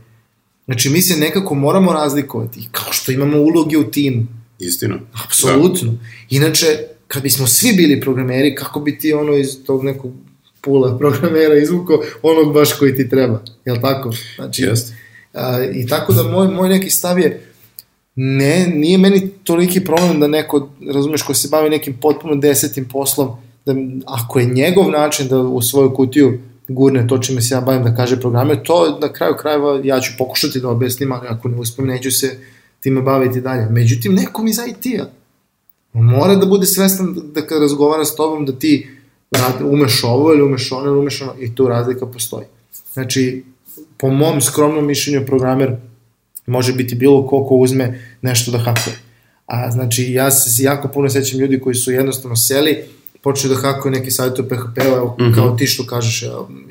[0.64, 4.26] Znači, mi se nekako moramo razlikovati, kao što imamo uloge u timu.
[4.58, 4.98] Istina.
[5.24, 5.92] Apsolutno.
[5.92, 5.98] Da.
[6.30, 6.66] Inače,
[7.06, 10.12] kad bismo svi bili programeri, kako bi ti ono iz tog nekog
[10.60, 14.12] pula programera izvuko onog baš koji ti treba, jel tako?
[14.36, 14.96] Znači, Jeste.
[15.32, 17.47] A, I tako da moj, moj neki stav je,
[18.20, 23.28] ne, nije meni toliki problem da neko, razumeš, ko se bavi nekim potpuno desetim poslom,
[23.66, 23.74] da
[24.06, 27.94] ako je njegov način da u svoju kutiju gurne to čime se ja bavim da
[27.94, 31.86] kaže programe, to na kraju krajeva ja ću pokušati da objasnim, ali ako ne uspem
[31.86, 32.38] neću se
[32.80, 33.66] time baviti dalje.
[33.70, 35.06] Međutim, nekom iz IT-a
[35.92, 38.88] mora da bude svestan da, da kad razgovara s tobom da ti
[39.64, 42.46] umeš ovo ili umeš ono ili umeš ono i tu razlika postoji.
[42.92, 43.44] Znači,
[43.98, 45.76] po mom skromnom mišljenju programer
[46.48, 48.96] može biti bilo ko ko uzme nešto da hakuje.
[49.46, 52.84] A znači, ja se jako puno sećam ljudi koji su jednostavno seli,
[53.22, 55.34] počeli da hakuju neki sajt u PHP-u, evo, mm -hmm.
[55.34, 56.24] kao ti što kažeš,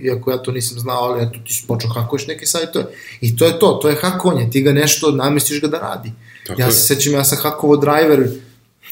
[0.03, 2.85] iako ja to nisam znao, ali eto, ti si počeo hakuješ neke sajtove.
[3.21, 6.11] I to je to, to je hakovanje, ti ga nešto namestiš ga da radi.
[6.47, 6.71] Tako ja je.
[6.71, 8.29] se sećam, ja sam hakovo driver,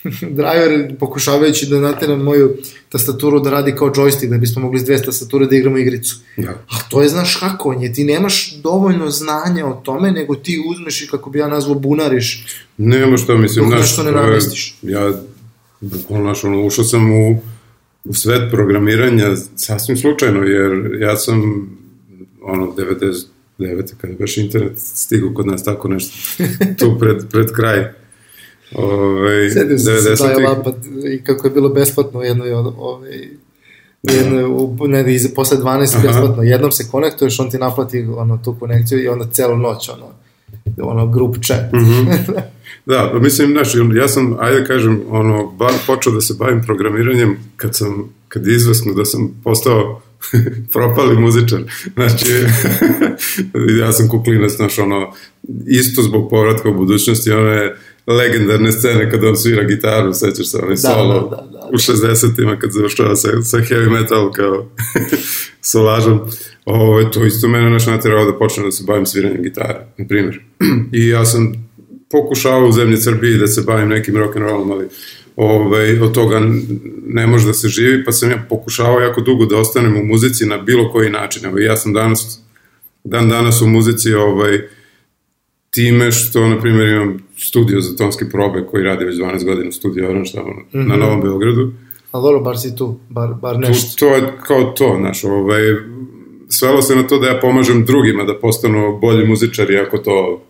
[0.40, 2.58] driver pokušavajući da nateram moju
[2.90, 6.16] tastaturu da radi kao joystick, da bismo mogli s dve tastature da igramo igricu.
[6.38, 6.50] Da.
[6.50, 7.94] A to je, znaš, hakovanje.
[7.94, 12.46] Ti nemaš dovoljno znanja o tome, nego ti uzmeš i, kako bi ja nazvao, bunariš.
[12.78, 14.78] Nema što, mislim, znaš, nešto ne namestiš.
[14.82, 15.12] Ja,
[15.82, 17.42] bukvalno, znaš, ono, ušao sam u,
[18.04, 21.70] u svet programiranja sasvim slučajno, jer ja sam,
[22.42, 23.26] ono, 99.
[23.98, 26.18] kada je baš internet stigao kod nas tako nešto,
[26.80, 28.05] tu pred, pred kraj
[28.74, 30.76] Ove, Sedio sam se taj lapad
[31.14, 33.10] i kako je bilo besplatno jedno jednoj ove,
[34.04, 36.08] jedno, ne, iza, posle 12 Aha.
[36.08, 40.08] besplatno, jednom se konektuješ, on ti naplati ono, tu konekciju i onda celu noć, ono,
[40.90, 41.72] ono, grup chat.
[41.74, 42.42] Mm -hmm.
[42.86, 46.62] da, pa mislim, znaš, ja sam, ajde da kažem, ono, bar počeo da se bavim
[46.62, 50.02] programiranjem kad sam, kad je izvesno da sam postao
[50.74, 51.60] propali muzičar.
[51.94, 52.32] Znači,
[53.82, 55.14] ja sam kuklinac, znaš, ono,
[55.68, 57.76] isto zbog povratka u budućnosti, ono je,
[58.08, 61.78] legendarne scene kada on svira gitaru, sećaš se onaj da, solo da, da, da, u
[61.78, 64.70] 60-ima kad završava sa, sa heavy metal kao
[65.72, 66.20] solažom.
[66.66, 70.40] Ovo, to isto mene naš naterao da počnem da se bavim sviranjem gitare, na primjer.
[71.00, 71.70] I ja sam
[72.12, 74.88] pokušavao u zemlji Srbiji da se bavim nekim rock'n'rollom, ali
[75.36, 76.42] ovaj, od toga
[77.08, 80.46] ne može da se živi, pa sam ja pokušavao jako dugo da ostanem u muzici
[80.46, 81.46] na bilo koji način.
[81.46, 82.40] Evo, ja sam danas,
[83.04, 84.62] dan danas u muzici ovaj,
[85.76, 89.72] time što, na primjer, imam studio za tonske probe koji radi već 12 godina u
[89.72, 90.88] studiju Orange tamo mm -hmm.
[90.88, 91.00] na mhm.
[91.00, 91.72] Novom Beogradu.
[92.12, 93.90] A dobro, bar si tu, bar, bar nešto.
[93.92, 95.62] Tu, to je kao to, znaš, ovaj,
[96.50, 100.44] svelo se na to da ja pomažem drugima da postanu bolji muzičari ako to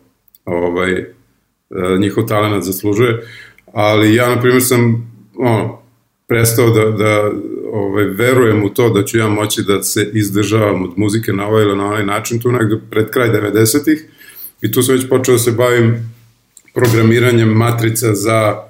[0.46, 1.06] ovaj, e,
[2.00, 3.22] njihov talent zaslužuje,
[3.74, 5.82] ali ja, na primjer, sam ono,
[6.28, 7.32] prestao da, da
[7.72, 11.64] ovaj, verujem u to da ću ja moći da se izdržavam od muzike na ovaj
[11.64, 14.06] ili na onaj način, tu nekdo pred kraj 90-ih,
[14.62, 16.14] i tu sam već počeo da se bavim
[16.74, 18.64] programiranjem matrica za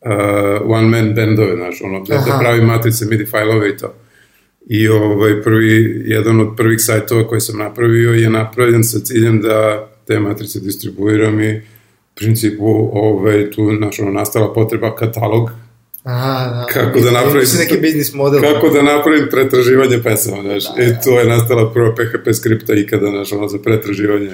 [0.00, 0.10] uh,
[0.64, 3.94] one man bandove, znaš, ono, da, da pravim matrice MIDI fajlove i to.
[4.66, 9.88] I ovaj, prvi, jedan od prvih sajtova koji sam napravio je napravljen sa ciljem da
[10.06, 11.60] te matrice distribuiram i u
[12.14, 15.50] principu ovaj, tu naš, ono, nastala potreba katalog
[16.02, 16.66] Aha, da.
[16.72, 17.48] Kako da napravim...
[17.58, 18.40] neki biznis model.
[18.40, 20.64] Kako da napravim pretraživanje pesama, znaš.
[20.76, 24.30] Da, I to je nastala prva PHP skripta ikada, znaš, ono, za pretraživanje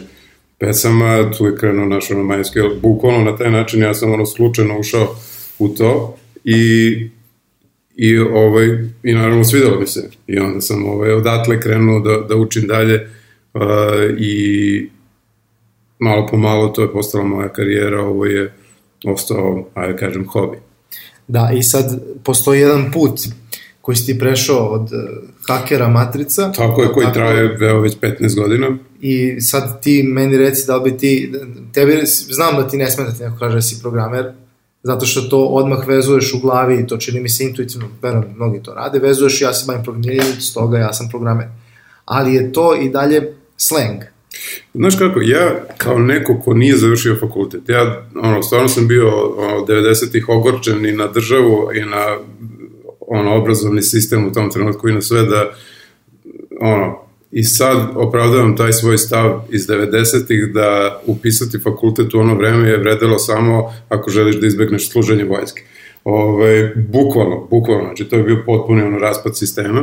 [0.59, 4.79] pesama, tu je krenuo naš ono majski, bukvalno na taj način ja sam ono slučajno
[4.79, 5.17] ušao
[5.59, 7.09] u to i
[7.97, 8.67] i ovaj
[9.03, 13.11] i naravno svidelo mi se i onda sam ovaj odatle krenuo da da učim dalje
[13.55, 13.61] uh,
[14.19, 14.89] i
[15.99, 18.53] malo po malo to je postala moja karijera, ovo je
[19.05, 20.57] ostao, ajde kažem, hobi.
[21.29, 23.21] Da, i sad postoji jedan put
[23.85, 24.89] koji si ti prešao od uh,
[25.49, 26.53] hakera Matrica.
[26.53, 28.77] Tako je, koji tako, traje veo već 15 godina.
[29.01, 31.33] I sad ti meni reci da li bi ti,
[31.73, 34.33] tebi, znam da ti ne smeta da ti neko kaže da si programer,
[34.83, 38.63] zato što to odmah vezuješ u glavi i to čini mi se intuitivno, verujem, mnogi
[38.63, 41.47] to rade, vezuješ ja se bavim programiranjem, stoga ja sam programer.
[42.05, 44.03] Ali je to i dalje slang.
[44.75, 49.09] Znaš kako, ja kao neko ko nije završio fakultet, ja ono, stvarno sam bio
[49.39, 52.19] ono, 90-ih ogorčen i na državu i na
[53.07, 55.51] ono, obrazovni sistem u tom trenutku i na sve da,
[56.61, 62.69] ono, i sad opravdavam taj svoj stav iz 90-ih da upisati fakultet u ono vreme
[62.69, 65.63] je vredelo samo ako želiš da izbegneš služenje vojske.
[66.05, 69.83] Ove, bukvalno, bukvalno, znači to je bio potpuni ono raspad sistema.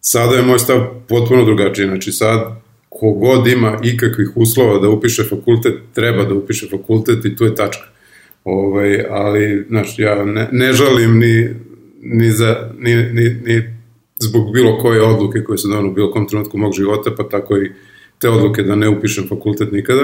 [0.00, 5.74] Sada je moj stav potpuno drugačiji, znači sad kogod ima ikakvih uslova da upiše fakultet,
[5.94, 7.84] treba da upiše fakultet i tu je tačka.
[8.44, 11.54] Ovaj, ali, znaš, ja ne, ne žalim ni
[12.02, 13.62] ni, za, ni, ni, ni
[14.18, 17.56] zbog bilo koje odluke koje su donali u bilo kom trenutku mog života, pa tako
[17.56, 17.72] i
[18.18, 20.02] te odluke da ne upišem fakultet nikada,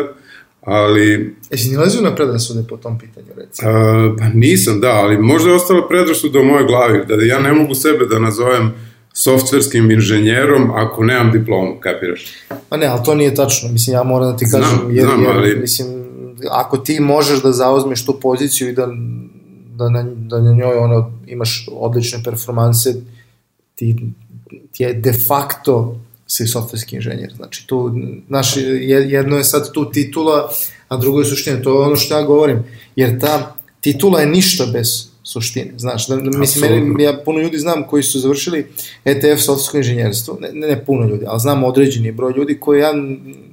[0.61, 1.34] ali...
[1.51, 3.70] Jesi nilazio na predrasude po tom pitanju, recimo?
[3.70, 7.53] A, pa nisam, da, ali možda je ostala predrasuda u mojoj glavi, da ja ne
[7.53, 8.72] mogu sebe da nazovem
[9.14, 12.32] softverskim inženjerom ako nemam diplomu, kapiraš?
[12.68, 15.22] Pa ne, ali to nije tačno, mislim, ja moram da ti kažem, Znam, jer, znam,
[15.22, 15.88] jer, ali- mislim,
[16.51, 18.88] ako ti možeš da zauzmeš tu poziciju i da,
[19.83, 22.95] da, na, da na njoj ono, imaš odlične performanse,
[23.74, 23.97] ti,
[24.72, 27.33] ti je de facto si softverski inženjer.
[27.37, 27.93] Znači, tu,
[28.28, 30.49] znaš, je- jedno je sad tu titula,
[30.89, 31.62] a drugo je suština.
[31.62, 32.64] To je ono što ja govorim.
[32.97, 34.89] Jer ta titula je ništa bez
[35.24, 35.72] suštine.
[35.76, 38.66] Znaš, da, da, mislim, meni, ja puno ljudi znam koji su završili
[39.05, 42.93] ETF softversko inženjerstvo, ne, ne, ne puno ljudi, ali znam određeni broj ljudi koji ja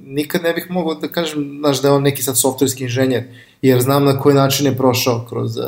[0.04, 3.24] nikad ne bih mogao da kažem, znaš, da je on neki sad softverski inženjer,
[3.62, 5.62] jer znam na koji način je prošao kroz, eh,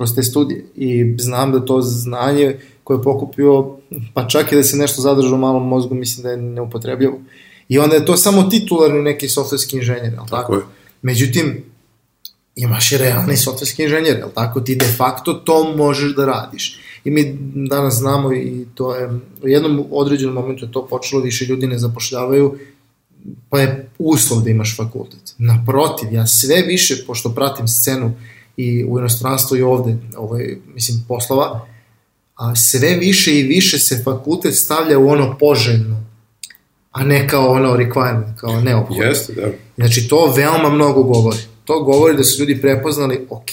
[0.00, 3.76] kroz te studije i znam da to znanje koje je pokupio,
[4.14, 7.20] pa čak i da se nešto zadržao u malom mozgu, mislim da je neupotrebljivo.
[7.68, 10.36] I onda je to samo titularni neki softverski inženjer, je li tako?
[10.36, 10.60] Tako je.
[11.02, 11.64] Međutim,
[12.56, 14.60] imaš i realni softverski inženjer, je li tako?
[14.60, 16.80] Ti de facto to možeš da radiš.
[17.04, 17.38] I mi
[17.68, 19.08] danas znamo i to je,
[19.42, 22.58] u jednom određenom momentu je to počelo, više ljudi ne zapošljavaju,
[23.50, 25.34] pa je uslov da imaš fakultet.
[25.38, 28.12] Naprotiv, ja sve više, pošto pratim scenu
[28.56, 31.66] i u inostranstvu i ovde, ovaj, mislim, poslova,
[32.36, 36.04] a sve više i više se fakultet stavlja u ono poželjno,
[36.90, 39.04] a ne kao ono requirement, kao neophodno.
[39.04, 39.48] Jeste, da.
[39.76, 41.38] Znači, to veoma mnogo govori.
[41.64, 43.50] To govori da su ljudi prepoznali, ok,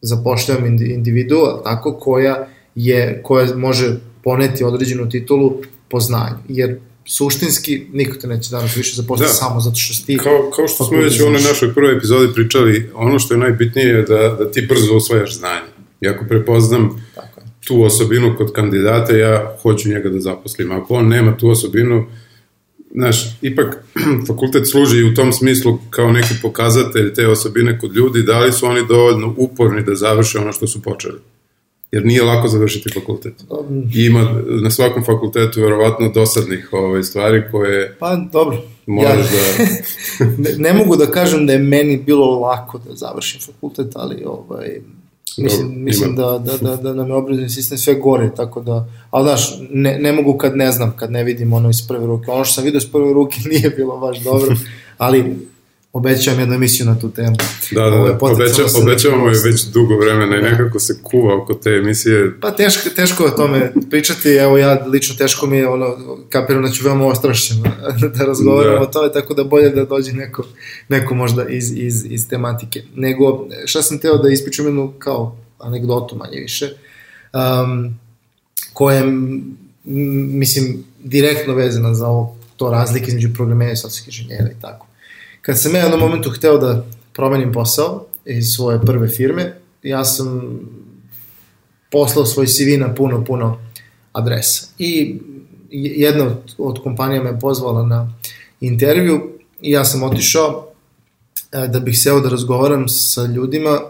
[0.00, 5.52] zapošljavam indi- individu, ali tako, koja, je, koja može poneti određenu titulu
[5.88, 6.36] po znanju.
[6.48, 9.34] Jer suštinski niko te neće danas više zaposliti Da.
[9.34, 10.16] samo zato što si ti...
[10.18, 13.86] Kao, kao što smo već u onoj našoj prvoj epizodi pričali, ono što je najbitnije
[13.88, 15.72] je da, da ti brzo usvajaš znanje.
[16.00, 17.46] I ako prepoznam Tako je.
[17.66, 20.72] tu osobinu kod kandidata, ja hoću njega da zaposlim.
[20.72, 22.06] Ako on nema tu osobinu,
[22.94, 23.84] znaš, ipak
[24.28, 28.66] fakultet služi u tom smislu kao neki pokazatelj te osobine kod ljudi, da li su
[28.66, 31.18] oni dovoljno uporni da završe ono što su počeli.
[31.92, 33.34] Jer nije lako završiti fakultet.
[33.94, 38.58] I ima na svakom fakultetu verovatno dosadnih ovaj, stvari koje Pa, dobro.
[38.86, 39.64] moraš da...
[40.38, 44.68] ne, ne mogu da kažem da je meni bilo lako da završim fakultet, ali ovaj,
[45.38, 48.88] mislim, Dobro, mislim da, da, da, da nam je obrazovni sistem sve gore, tako da,
[49.10, 52.30] ali znaš, ne, ne mogu kad ne znam, kad ne vidim ono iz prve ruke.
[52.30, 54.56] Ono što sam vidio iz prve ruke nije bilo baš dobro,
[54.98, 55.36] ali
[55.92, 57.36] obećavam jednu emisiju na tu temu.
[57.70, 58.18] Da, da, da.
[58.18, 62.40] potencijalno Obeća, obećavamo je već dugo vremena i nekako se kuva oko te emisije.
[62.40, 65.96] Pa teško, teško je o tome pričati, evo ja lično teško mi je ono,
[66.30, 67.62] kapiram da ću veoma ostrašćen
[68.18, 68.80] da razgovaram Da.
[68.80, 70.44] o tome, tako da bolje da dođe neko,
[70.88, 72.82] neko možda iz, iz, iz tematike.
[72.94, 76.70] Nego, šta sam teo da ispričam jednu kao anegdotu manje više,
[77.32, 77.98] um,
[78.72, 79.04] koja je,
[80.34, 84.86] mislim, direktno vezana za ovo, to razlike između programera i softverskih inženjera i tako.
[85.42, 90.04] Kad sam ja na jednom momentu hteo da promenim posao iz svoje prve firme, ja
[90.04, 90.58] sam
[91.90, 93.58] poslao svoj CV na puno, puno
[94.12, 94.66] adresa.
[94.78, 95.20] I
[95.70, 98.14] jedna od, od kompanija me pozvala na
[98.60, 99.30] intervju
[99.60, 100.68] i ja sam otišao
[101.52, 103.80] e, da bih seo da razgovaram sa ljudima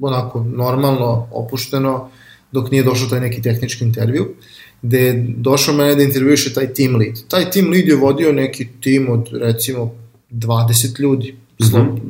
[0.00, 2.10] onako normalno, opušteno,
[2.52, 4.34] dok nije došao taj neki tehnički intervju,
[4.82, 7.14] gde je došao mene da intervjuše taj team lead.
[7.28, 10.03] Taj team lead je vodio neki tim od recimo
[10.34, 11.36] 20 ljudi,
[11.70, 12.00] Slo, mm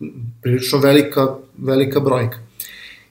[0.00, 0.12] -hmm.
[0.42, 2.38] prilično velika, velika brojka.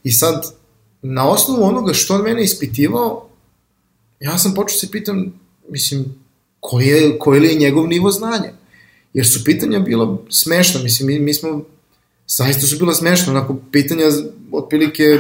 [0.04, 0.54] I sad,
[1.02, 3.30] na osnovu onoga što on mene ispitivao,
[4.20, 5.34] ja sam počeo se pitam,
[5.70, 6.06] mislim,
[6.60, 8.54] koji je, koji li je njegov nivo znanja?
[9.14, 11.64] Jer su pitanja bila smešna, mislim, mi, mi smo,
[12.28, 14.06] zaista su bila smešna, onako, pitanja,
[14.52, 15.20] otprilike,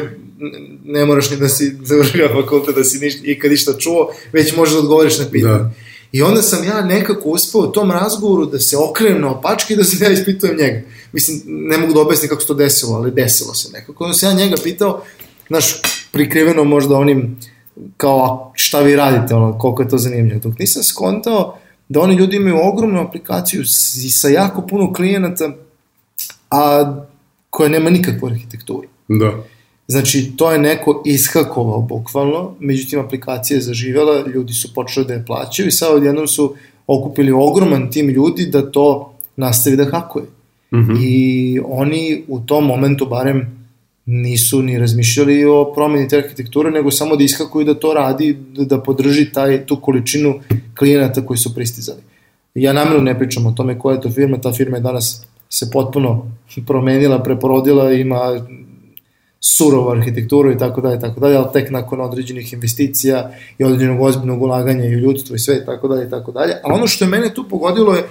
[0.85, 4.73] ne moraš ni da si završio fakultet, da si niš, ikad išta čuo, već možeš
[4.73, 5.57] da odgovoriš na pitanje.
[5.57, 5.71] Da.
[6.13, 9.77] I onda sam ja nekako uspeo u tom razgovoru da se okrenem na opačke i
[9.77, 10.81] da se ja ispitujem njega.
[11.11, 14.03] Mislim, ne mogu da objasnim kako se to desilo, ali desilo se nekako.
[14.03, 15.03] Onda sam ja njega pitao,
[15.47, 17.39] znaš, prikriveno možda onim,
[17.97, 20.39] kao šta vi radite, ono, koliko je to zanimljivo.
[20.39, 21.57] Dok nisam skontao
[21.89, 23.61] da oni ljudi imaju ogromnu aplikaciju
[24.05, 25.51] i sa jako puno klijenata,
[26.51, 26.95] a
[27.49, 28.87] koja nema nikakvu arhitekturu.
[29.07, 29.43] Da.
[29.93, 35.25] Znači, to je neko ishakovao bukvalno, međutim aplikacija je zaživjela, ljudi su počeli da je
[35.25, 36.55] plaćaju i sad odjednom su
[36.87, 40.25] okupili ogroman tim ljudi da to nastavi da hakuje.
[40.71, 40.97] Mm -hmm.
[41.01, 43.67] I oni u tom momentu barem
[44.05, 48.81] nisu ni razmišljali o promeni te arhitekture, nego samo da iskakuju da to radi, da
[48.81, 50.39] podrži taj, tu količinu
[50.77, 52.01] klijenata koji su pristizali.
[52.55, 55.69] Ja namjerno ne pričam o tome koja je to firma, ta firma je danas se
[55.71, 56.31] potpuno
[56.67, 58.19] promenila, preporodila, ima
[59.45, 64.41] surovu arhitekturu i tako dalje, tako dalje, ali tek nakon određenih investicija i određenog ozbiljnog
[64.41, 66.53] ulaganja i u ljudstvo i sve i tako dalje i tako dalje.
[66.63, 68.03] Ali ono što je mene tu pogodilo je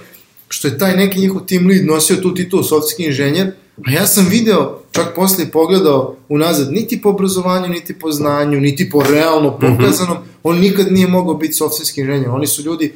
[0.47, 3.51] što je taj neki njihov team lead nosio tu titulu softski inženjer,
[3.87, 8.89] a ja sam video, čak posle pogledao unazad, niti po obrazovanju, niti po znanju, niti
[8.89, 9.75] po realno mhm.
[9.75, 10.39] pokazanom, mm -hmm.
[10.43, 12.29] on nikad nije mogao biti softski inženjer.
[12.29, 12.93] Oni su ljudi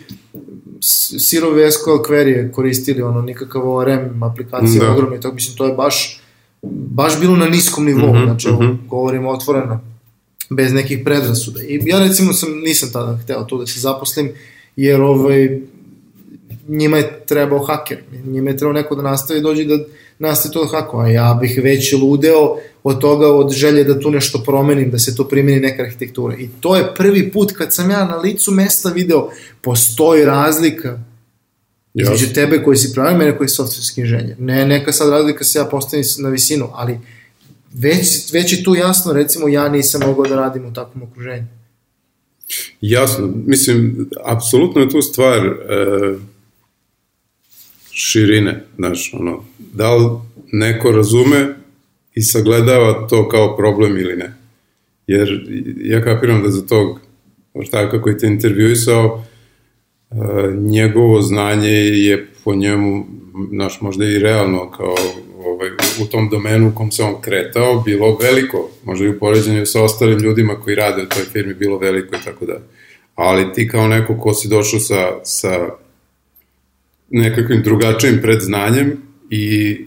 [1.20, 4.92] sirove SQL query koristili, ono, nikakav ORM aplikacija da.
[4.92, 6.22] ogromna i tako, mislim, to je baš,
[6.62, 8.78] baš bilo na niskom nivou, mm -hmm, znači, mm -hmm.
[8.88, 9.82] govorimo otvoreno,
[10.50, 11.62] bez nekih predrasuda.
[11.64, 14.32] I ja recimo sam, nisam tada hteo tu da se zaposlim,
[14.76, 15.60] jer ovaj,
[16.68, 19.78] njima je trebao haker, njima je trebao neko da nastavi dođe da
[20.20, 24.12] nastavi to da hako, a ja bih već ludeo od toga, od želje da tu
[24.12, 26.36] nešto promenim, da se to primeni neka arhitektura.
[26.36, 29.30] I to je prvi put kad sam ja na licu mesta video,
[29.62, 31.00] postoji razlika
[32.02, 32.34] između yes.
[32.34, 34.36] tebe koji si pravi, mene koji je softverski inženjer.
[34.40, 37.00] Ne, neka sad razlika se ja postavim na visinu, ali
[37.74, 41.48] već, već je tu jasno, recimo, ja nisam mogao da radim u takvom okruženju.
[42.82, 45.54] Jasno, mislim, apsolutno je tu stvar e,
[47.92, 49.44] širine, znaš, ono,
[49.74, 50.10] da li
[50.52, 51.56] neko razume
[52.16, 54.34] i sagledava to kao problem ili ne.
[55.08, 55.48] Jer
[55.84, 57.00] ja kapiram da za tog
[57.54, 59.26] ortaka koji te intervjuisao,
[60.58, 63.06] njegovo znanje je po njemu,
[63.50, 64.96] znaš, možda i realno kao
[65.46, 65.70] ovaj,
[66.02, 69.84] u tom domenu u kom se on kretao, bilo veliko, možda i u poređenju sa
[69.84, 72.58] ostalim ljudima koji rade u toj firmi bilo veliko i tako da.
[73.16, 75.70] Ali ti kao neko ko si došao sa, sa
[77.10, 78.98] nekakvim drugačijim predznanjem
[79.30, 79.78] i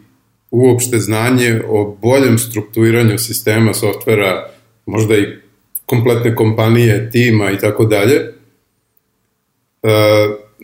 [0.50, 4.50] uopšte znanje o boljem strukturiranju sistema, softvera,
[4.86, 5.26] možda i
[5.86, 8.39] kompletne kompanije, tima i tako dalje,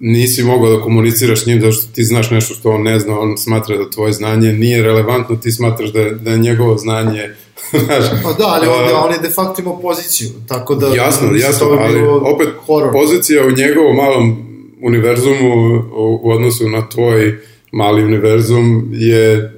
[0.01, 3.21] nisi mogao da komuniciraš s njim zato što ti znaš nešto što on ne zna,
[3.21, 7.31] on smatra da tvoje znanje nije relevantno, ti smatraš da, da je njegovo znanje
[7.87, 10.95] znaš, pa da, ali on, uh, on je de facto imao poziciju, tako da...
[10.95, 12.93] Jasno, jasno, ali opet horror.
[12.93, 14.37] pozicija u njegovom malom
[14.83, 15.55] univerzumu
[15.97, 17.39] u, u odnosu na tvoj
[17.73, 19.53] mali univerzum je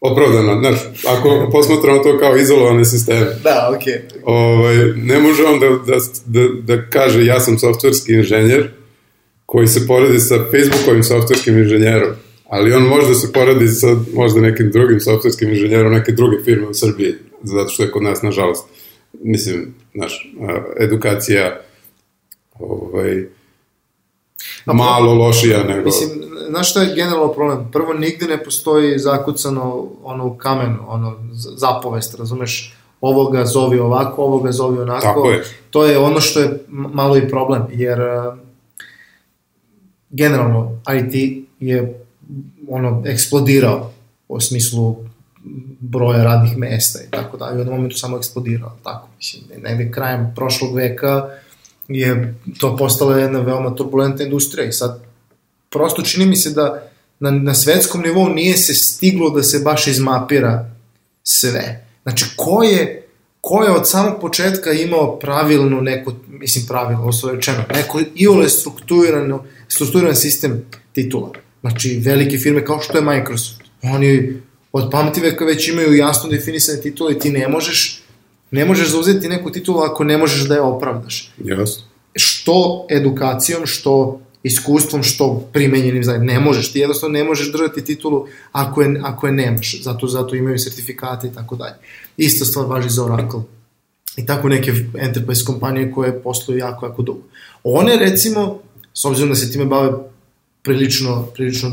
[0.00, 0.78] opravdana, znaš,
[1.08, 3.26] ako posmatramo to kao izolovane sisteme.
[3.44, 3.92] Da, okej.
[3.92, 4.20] Okay.
[4.24, 8.77] Ovaj, ne može on da, da, da, da kaže ja sam softverski inženjer
[9.50, 12.10] koji se poredi sa Facebookovim softverskim inženjerom,
[12.48, 16.66] ali on može da se poredi sa možda nekim drugim softverskim inženjerom neke druge firme
[16.68, 18.66] u Srbiji, zato što je kod nas, nažalost,
[19.12, 20.32] mislim, znaš,
[20.80, 21.60] edukacija
[22.58, 23.26] ovaj,
[24.66, 25.84] malo lošija nego...
[25.84, 26.10] Mislim,
[26.48, 27.68] znaš šta je generalno problem?
[27.72, 31.16] Prvo, nigde ne postoji zakucano ono u kamenu, ono
[31.56, 32.74] zapovest, razumeš?
[33.00, 35.02] Ovoga zovi ovako, ovoga zovi onako.
[35.02, 35.44] Tako je.
[35.70, 37.98] To je ono što je malo i problem, jer
[40.10, 42.04] generalno IT je
[42.68, 43.92] ono eksplodirao
[44.28, 44.96] u smislu
[45.80, 47.56] broja radnih mesta i tako dalje.
[47.56, 49.42] U jednom momentu samo eksplodirao, tako mislim.
[49.62, 51.28] Negde krajem prošlog veka
[51.88, 55.02] je to postala jedna veoma turbulentna industrija i sad
[55.70, 56.88] prosto čini mi se da
[57.20, 60.70] na, na svetskom nivou nije se stiglo da se baš izmapira
[61.22, 61.86] sve.
[62.02, 62.97] Znači, ko je,
[63.40, 69.44] ko je od samog početka imao pravilno neko, mislim pravilno, ovo rečeno, neko iole strukturirano,
[69.68, 71.32] strukturiran sistem titula.
[71.60, 74.40] Znači, velike firme kao što je Microsoft, oni
[74.72, 78.02] od pamtiveka već imaju jasno definisane titule i ti ne možeš
[78.50, 81.32] Ne možeš zauzeti neku titulu ako ne možeš da je opravdaš.
[81.44, 81.82] Jasno.
[82.14, 86.26] Što edukacijom, što iskustvom, što primenjenim znanjem.
[86.26, 89.82] Ne možeš, ti jednostavno ne možeš držati titulu ako je, ako je nemaš.
[89.82, 91.74] Zato, zato imaju sertifikate i tako dalje.
[92.16, 93.40] Ista stvar važi za Oracle.
[94.16, 97.22] I tako neke enterprise kompanije koje posluju jako, jako dugo.
[97.64, 98.58] One, recimo,
[98.94, 99.92] s obzirom da se time bave
[100.62, 101.72] prilično, prilično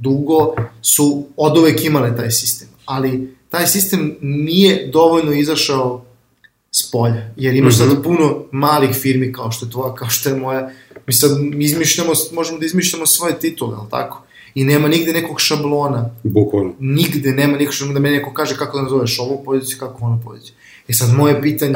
[0.00, 2.68] dugo, su od uvek imale taj sistem.
[2.84, 6.04] Ali taj sistem nije dovoljno izašao
[6.70, 7.88] s polja, jer imaš mm -hmm.
[7.94, 10.70] sad puno malih firmi kao što je tvoja, kao što je moja,
[11.06, 14.22] mi sad izmišljamo, možemo da izmišljamo svoje titule, ali tako?
[14.54, 16.10] I nema nigde nekog šablona.
[16.22, 16.74] Bukvalno.
[16.80, 20.20] Nigde nema nikog šablona da me neko kaže kako da nazoveš ovu poziciju, kako onu
[20.24, 20.54] poziciju.
[20.88, 21.74] E sad, moje pitanje,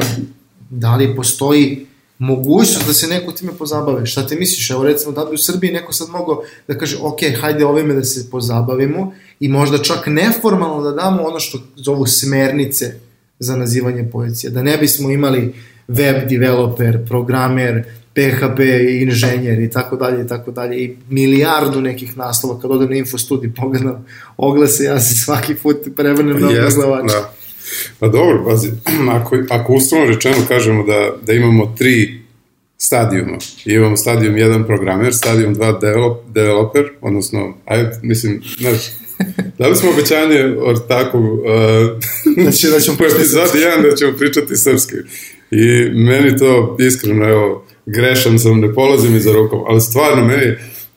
[0.69, 1.85] da li postoji
[2.21, 4.05] mogućnost da se neko time pozabave.
[4.05, 4.69] Šta te misliš?
[4.69, 8.03] Evo recimo da bi u Srbiji neko sad mogao da kaže ok, hajde ovime da
[8.03, 12.95] se pozabavimo i možda čak neformalno da damo ono što zovu smernice
[13.39, 14.51] za nazivanje pozicije.
[14.51, 15.53] Da ne bismo imali
[15.87, 17.83] web developer, programer,
[18.13, 18.59] PHP
[19.01, 23.51] inženjer i tako dalje i tako dalje i milijardu nekih naslova kad odem na infostudij
[23.55, 24.05] pogledam
[24.37, 27.11] oglase ja se svaki put prevrnem na oglavač.
[27.11, 27.33] Da.
[27.99, 28.71] Pa dobro, pazi,
[29.21, 32.21] ako, ako uslovno rečeno kažemo da, da imamo tri
[32.77, 33.37] stadijuma.
[33.65, 38.91] Imamo stadijum 1 programer, stadijum 2 develop, developer, odnosno, ajde, mislim, znaš,
[39.57, 41.43] Da li smo obećanje ortaku uh,
[42.45, 44.95] da, će, da ćemo u epizodi 1 da ćemo pričati srpski.
[45.51, 50.55] I meni to iskreno, evo, grešan sam, ne polazim iza rukom, ali stvarno meni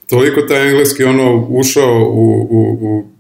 [0.09, 3.15] toliko taj engleski ono ušao u, u, u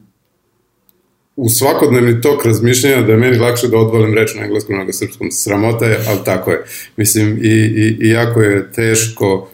[1.36, 5.30] u svakodnevni tok razmišljanja da je meni lakše da odvalim reč na engleskom nego srpskom.
[5.30, 6.64] Sramota je, ali tako je.
[6.96, 9.50] Mislim, i, i, i jako je teško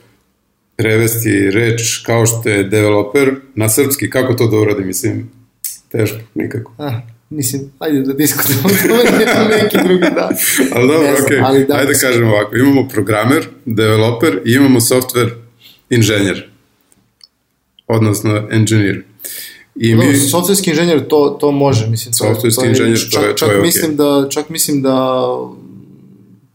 [0.77, 5.31] prevesti reč kao što je developer na srpski, kako to da uradi, mislim,
[5.89, 6.73] teško, nikako.
[6.79, 6.93] Ah,
[7.31, 8.69] mislim, ajde da diskutujemo
[9.63, 10.35] neki drugi dan.
[10.75, 11.41] ali dobro, znam, okay.
[11.45, 15.31] ali da, ajde da kažemo ovako, imamo programer, developer i imamo software
[15.91, 16.51] inženjer,
[17.87, 19.03] odnosno engineer.
[19.75, 20.17] I mi...
[20.17, 22.15] softverski inženjer to, to može, mislim.
[22.15, 23.97] Softverski inženjer, to je, čak, to je mislim okay.
[24.23, 25.27] da, čak mislim da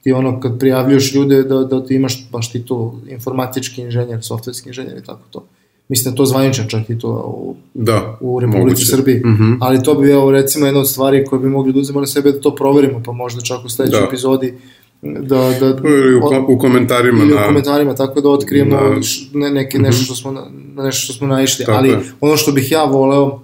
[0.04, 4.70] ti ono kad prijavljuješ ljude da, da ti imaš baš ti to informatički inženjer, softverski
[4.70, 5.48] inženjer i tako to.
[5.90, 8.86] Mislim da to zvaničan čak i to u, da, u Republici moguće.
[8.86, 9.16] Srbiji.
[9.16, 9.58] Mm -hmm.
[9.62, 12.32] Ali to bi, evo, recimo, jedna od stvari koje bi mogli da uzemo na sebe
[12.32, 14.06] da to proverimo, pa možda čak u sledećoj da.
[14.06, 14.54] epizodi
[15.02, 19.02] da, da, ili u, u komentarima ili na, u komentarima tako da otkrijemo na,
[19.34, 20.46] ne, neke, nešto što smo na,
[20.84, 22.00] nešto što smo naišli ali je.
[22.22, 23.40] ono što bih ja voleo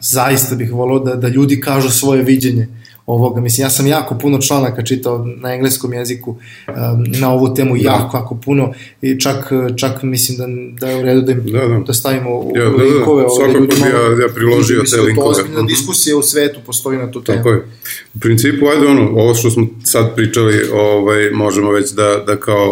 [0.00, 2.68] zaista bih voleo da, da ljudi kažu svoje viđenje
[3.06, 3.40] ovoga.
[3.40, 7.82] Mislim, ja sam jako puno članaka čitao na engleskom jeziku um, na ovu temu, da.
[7.82, 10.46] jako, jako puno i čak, čak mislim da,
[10.80, 11.78] da je u redu da, im, da, da.
[11.86, 13.22] da stavimo u ja, da, linkove.
[13.22, 13.34] Da, da.
[13.34, 15.24] Svakako bi ja, ja priložio te linkove.
[15.24, 15.68] To ozbiljna uh -huh.
[15.68, 17.38] diskusija u svetu postoji na tu temu.
[17.38, 17.66] Tako je.
[18.14, 22.70] U principu, ajde ono, ovo što smo sad pričali, ovaj, možemo već da, da kao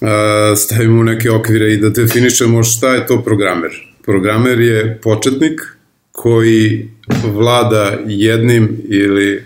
[0.00, 0.08] uh,
[0.56, 3.70] stavimo neke okvire i da definišemo šta je to programer.
[4.04, 5.60] Programer je početnik
[6.12, 6.90] koji
[7.34, 9.44] vlada jednim ili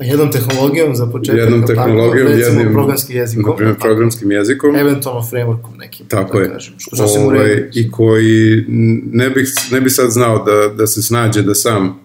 [0.00, 4.76] jednom tehnologijom za početak, jednom tehnologijom, tako, recimo jednim, programskim jezikom, na primjer programskim jezikom,
[4.76, 8.64] eventualno frameworkom nekim, tako da je, kažem, što sasvim ovaj, i koji
[9.12, 12.00] ne bih, ne bi sad znao da, da se snađe da sam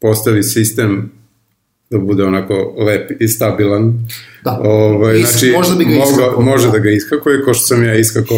[0.00, 1.10] postavi sistem
[1.90, 4.08] da bude onako lep i stabilan.
[4.44, 6.72] Da, ovaj, Is, znači, možda bi ga moga, može da.
[6.72, 8.34] da ga iskakuje, ko što sam ja iskako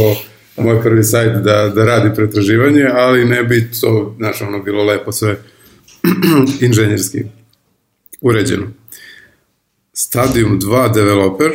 [0.56, 5.12] moj prvi sajt da, da radi pretraživanje, ali ne bi to, znaš, ono, bilo lepo
[5.12, 5.36] sve
[6.60, 7.22] inženjerski
[8.20, 8.66] uređeno.
[9.92, 11.50] Stadium 2 developer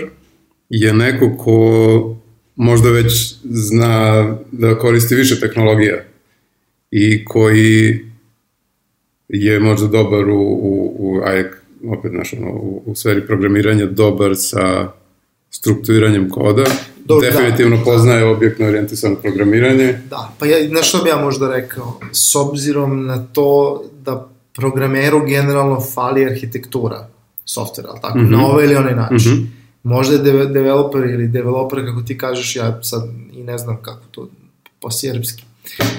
[0.69, 2.17] je neko ko
[2.55, 6.03] možda već zna da koristi više tehnologija
[6.91, 7.99] i koji
[9.29, 11.43] je možda dobar u, u, u aj,
[11.87, 14.91] opet znaš, ono, u, u sferi programiranja dobar sa
[15.49, 16.65] strukturiranjem koda,
[17.07, 17.31] Dobro, da.
[17.31, 18.29] definitivno da, poznaje da.
[18.29, 19.99] objektno orijentisano programiranje.
[20.09, 21.99] Da, pa ja, na što bi ja možda rekao?
[22.11, 27.07] S obzirom na to da programeru generalno fali arhitektura
[27.45, 28.31] softvera, ali tako, mm -hmm.
[28.31, 29.31] na ovaj ili onaj način.
[29.31, 29.47] Mm -hmm.
[29.83, 33.03] Možda je de developer ili developer, kako ti kažeš, ja sad
[33.33, 34.29] i ne znam kako to
[34.81, 35.43] po sjerbski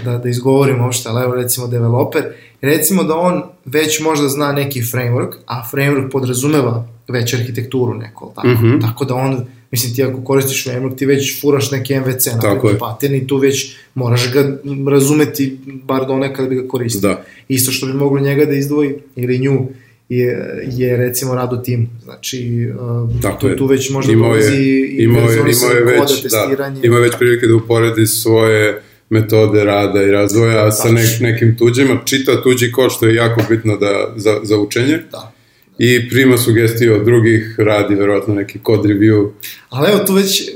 [0.05, 2.25] da, da izgovorim uopšte, ali evo recimo developer,
[2.61, 8.49] recimo da on već možda zna neki framework, a framework podrazumeva već arhitектuru neko, tako,
[8.49, 8.81] mm -hmm.
[8.81, 12.73] tako da on Mislim, ti ako koristiš framework, ti već furaš neki MVC na Tako
[12.79, 14.59] pattern i tu već moraš ga
[14.91, 17.01] razumeti, bar do nekada bi ga koristio.
[17.01, 17.25] Da.
[17.49, 19.67] Isto što bi moglo njega da izdvoji, ili nju,
[20.09, 21.87] je, je recimo rad u timu.
[22.05, 22.69] Znači,
[23.05, 25.99] uh, Tako tu, tu već možda imao dolazi je, i imao je, imao je već,
[25.99, 26.81] koda, testiranje.
[26.81, 32.01] Da, ima već prilike da uporedi svoje metode rada i razvoja sa nek, nekim tuđima,
[32.05, 34.99] čita tuđi kod, što je jako bitno da, za, za učenje.
[35.13, 35.38] Da
[35.79, 39.31] i prima sugestije od drugih, radi verovatno neki kod review.
[39.69, 40.51] Ali evo tu već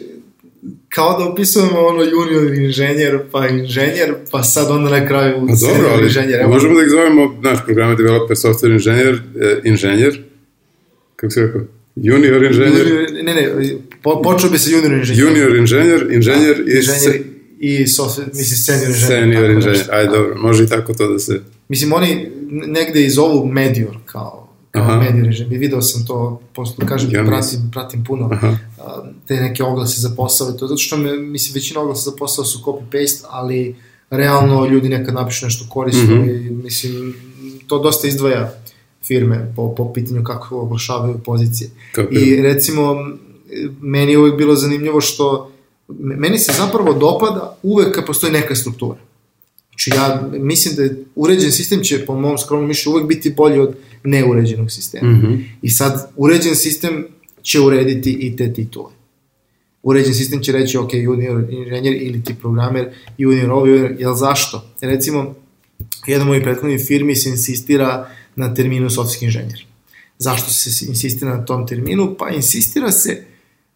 [0.89, 5.91] kao da opisujemo ono junior inženjer, pa inženjer, pa sad onda na kraju pa dobro,
[5.93, 6.41] ali inženjer.
[6.41, 6.53] Evo.
[6.53, 10.23] možemo da ih zovemo, naš program developer, software inženjer, eh, inženjer,
[11.17, 11.61] kako se rekao?
[11.97, 12.89] Junior inženjer?
[12.89, 15.27] Junior, ne, ne, po, počeo bi se junior inženjer.
[15.27, 16.77] Junior inženjer, inženjer i...
[16.77, 17.23] Inženjer
[17.61, 19.23] i software, mislim senior inženjer.
[19.23, 21.41] Senior inženjer, ajde dobro, može i tako to da se...
[21.69, 24.42] Mislim, oni negde iz ovog medior, kao
[24.73, 28.57] kao medij režim i video sam to, posto kažem, ja pratim, pratim puno Aha.
[29.27, 32.45] te neke oglase za posao i to, zato što me, mislim, većina oglasa za posao
[32.45, 33.77] su copy-paste, ali
[34.11, 36.47] realno ljudi nekad napišu nešto korisno mm -hmm.
[36.47, 37.15] i mislim,
[37.67, 38.53] to dosta izdvaja
[39.07, 41.71] firme po, po pitanju kako oglašavaju pozicije.
[41.93, 42.97] Kako I recimo,
[43.81, 45.53] meni je uvek bilo zanimljivo što
[45.99, 48.99] meni se zapravo dopada uvek kad postoji neka struktura.
[49.83, 53.77] Znači ja mislim da uređen sistem će po mom skromnom mišlju uvek biti bolji od
[54.05, 55.11] neuređenog sistema.
[55.11, 55.45] Mm -hmm.
[55.63, 57.07] I sad uređen sistem
[57.43, 58.91] će urediti i te titule.
[59.83, 64.71] Uređen sistem će reći, ok, junior inženjer ili ti programer, junior ovo, junior, jel zašto?
[64.81, 65.35] Recimo,
[66.07, 69.67] jedan moj prethodni firmi se insistira na terminu softski inženjer.
[70.19, 72.15] Zašto se insistira na tom terminu?
[72.19, 73.25] Pa insistira se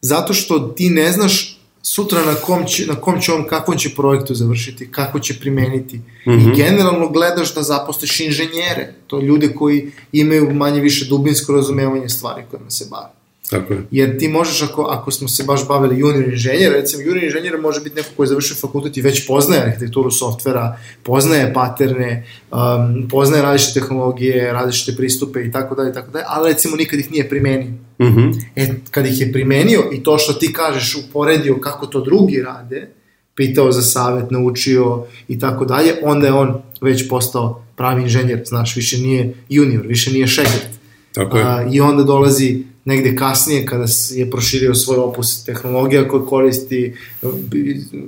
[0.01, 1.56] zato što ti ne znaš
[1.87, 5.97] sutra na kom će, na kom će on, kakvom će projektu završiti, kako će primeniti.
[5.97, 6.39] Mm Mhm.
[6.39, 6.53] -hmm.
[6.53, 12.43] I generalno gledaš da zaposliš inženjere, to ljude koji imaju manje više dubinsko razumevanje stvari
[12.51, 13.09] kojima se bave.
[13.51, 13.83] Tako je.
[13.91, 17.81] Jer ti možeš, ako, ako smo se baš bavili junior inženjer, recimo junior inženjer može
[17.81, 23.43] biti neko koji je završio fakultet i već poznaje arhitekturu softvera, poznaje paterne, um, poznaje
[23.43, 27.86] različite tehnologije, različite pristupe i tako dalje, tako dalje, ali recimo nikad ih nije primenio.
[28.03, 28.31] Mhm.
[28.57, 32.89] E, kad ih je primenio i to što ti kažeš uporedio kako to drugi rade,
[33.35, 38.77] pitao za savet, naučio i tako dalje, onda je on već postao pravi inženjer, znaš,
[38.77, 40.69] više nije junior, više nije šegrt.
[41.13, 41.45] Tako je.
[41.45, 46.95] A, I onda dolazi negde kasnije kada je proširio svoj opus tehnologija koji koristi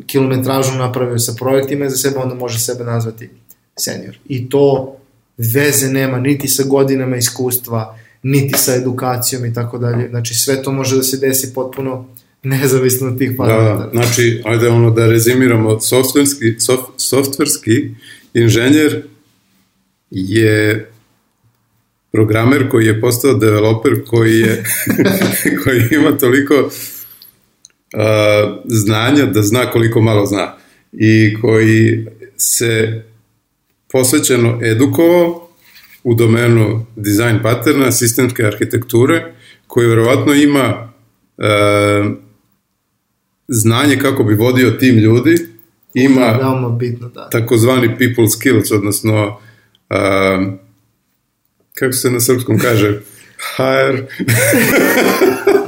[0.07, 3.28] kilometražu napravio sa projektima za sebe onda može sebe nazvati
[3.76, 4.18] senior.
[4.28, 4.97] I to
[5.39, 10.09] veze nema niti sa godinama iskustva, niti sa edukacijom i tako dalje.
[10.09, 12.09] Znači sve to može da se desi potpuno
[12.43, 13.77] nezavisno od tih Da, parametara.
[13.77, 17.95] da, znači, ajde ono da rezimiramo, softverski, sof, softverski
[18.35, 19.03] inženjer
[20.11, 20.91] je
[22.12, 24.64] programer koji je postao developer koji je
[25.64, 26.71] koji ima toliko uh,
[28.64, 30.57] znanja da zna koliko malo zna
[30.93, 32.07] i koji
[32.37, 33.03] se
[33.93, 35.47] posvećeno edukovao
[36.05, 39.32] u domenu dizajn paterna, sistemske arhitekture,
[39.66, 40.92] koji verovatno ima
[41.36, 42.12] uh,
[43.49, 45.38] znanje kako bi vodio tim ljudi,
[45.94, 47.28] ima Veoma bitno, da.
[47.28, 50.53] takozvani people skills, odnosno uh,
[51.74, 53.01] kako se na srpskom kaže
[53.57, 55.59] HR znači,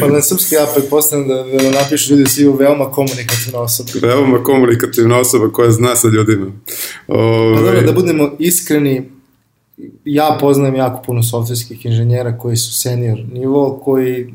[0.00, 3.90] Pa na srpski ja pretpostavljam da da napišu ljudi svi veoma komunikativna osoba.
[4.02, 6.46] veoma komunikativna osoba koja zna sa ljudima.
[7.08, 9.10] Ove, Pa dobro, da budemo iskreni,
[10.04, 14.34] ja poznajem jako puno softverskih inženjera koji su senior nivo, koji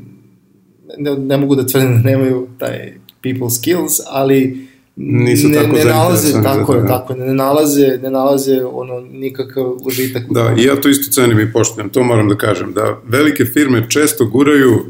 [0.98, 4.66] ne, ne mogu da tvrdim da nemaju taj people skills, ali
[4.96, 6.88] Nisu ne, tako ne nalaze, tako je, da.
[6.88, 10.22] tako ne nalaze, ne nalaze ono nikakav užitak.
[10.30, 13.86] Da, i ja to isto cenim i poštujem, to moram da kažem, da velike firme
[13.88, 14.82] često guraju uh,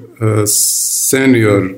[0.47, 1.71] senior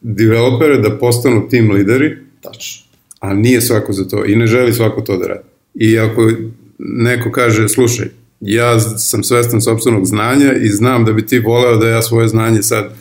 [0.00, 2.82] developere da postanu team lideri, Tačno.
[3.20, 5.48] a nije svako za to i ne želi svako to da radi.
[5.74, 6.30] I ako
[6.78, 8.06] neko kaže, slušaj,
[8.40, 12.62] ja sam svestan sobstvenog znanja i znam da bi ti voleo da ja svoje znanje
[12.62, 12.94] sad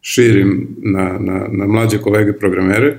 [0.00, 2.98] širim na, na, na mlađe kolege programere,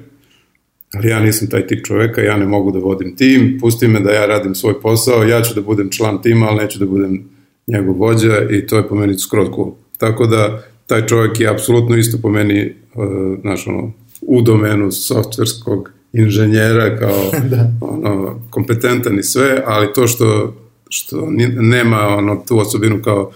[0.95, 4.11] ali ja nisam taj tip čoveka, ja ne mogu da vodim tim, pusti me da
[4.11, 7.29] ja radim svoj posao, ja ću da budem član tima, ali neću da budem
[7.67, 9.71] njegov vođa i to je po meni skroz cool.
[9.97, 15.91] Tako da taj čovek je apsolutno isto po meni, uh, znaš, ono, u domenu softverskog
[16.13, 17.71] inženjera kao Da.
[17.81, 20.55] ono, kompetentan i sve, ali to što,
[20.89, 21.27] što
[21.59, 23.31] nema ono, tu osobinu kao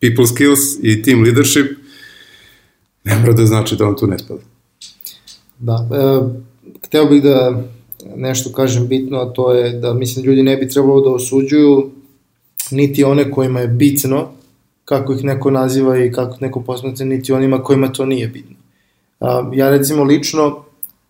[0.00, 1.66] people skills i team leadership,
[3.04, 4.40] ne mora da znači da on tu ne spada.
[5.58, 6.51] Da, e,
[6.86, 7.62] hteo bih da
[8.16, 11.90] nešto kažem bitno, a to je da mislim ljudi ne bi trebalo da osuđuju
[12.70, 14.28] niti one kojima je bitno
[14.84, 18.56] kako ih neko naziva i kako neko posmatra, niti onima kojima to nije bitno.
[19.54, 20.64] Ja recimo lično,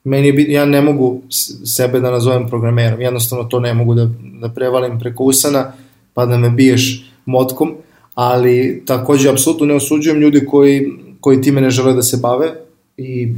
[0.04, 1.20] meni je bitno, ja ne mogu
[1.64, 4.08] sebe da nazovem programerom, jednostavno to ne mogu da,
[4.40, 5.72] da prevalim preko usana,
[6.14, 7.74] pa da me biješ motkom,
[8.14, 12.52] ali takođe apsolutno ne osuđujem ljudi koji, koji time ne žele da se bave
[12.96, 13.28] i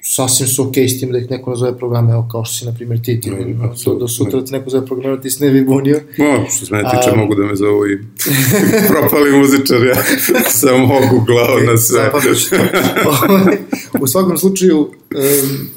[0.00, 2.66] sasvim su okej okay s tim da ih neko nazove programe, evo kao što si
[2.66, 5.44] na primjer ti, ti Ne, do, apsolutno do sutra te neko zove programer, ti se
[5.44, 6.00] ne bi bunio.
[6.18, 7.98] No, što se mene tiče, mogu da me zovu i
[8.88, 10.02] propali muzičar, ja
[10.60, 12.10] sam mogu glavu na sve.
[13.06, 13.56] Ovaj,
[14.00, 15.68] U svakom slučaju, um,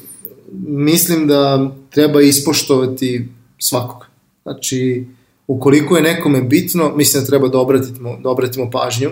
[0.68, 3.28] mislim da treba ispoštovati
[3.60, 4.06] svakog.
[4.44, 5.06] Znači,
[5.48, 9.10] ukoliko je nekome bitno, mislim da treba da obratimo, da obratimo pažnju,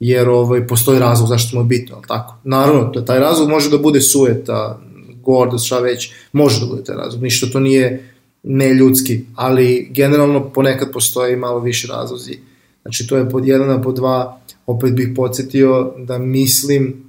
[0.00, 2.34] jer ovaj, postoji razlog zašto mu je bitno, ali tako?
[2.44, 4.80] Naravno, da taj razlog može da bude sujeta,
[5.24, 10.92] gordost, šta već, može da bude taj razlog, ništa to nije neljudski, ali generalno ponekad
[10.92, 12.38] postoje malo više razlozi.
[12.82, 17.06] Znači, to je pod jedan, a pod dva, opet bih podsjetio da mislim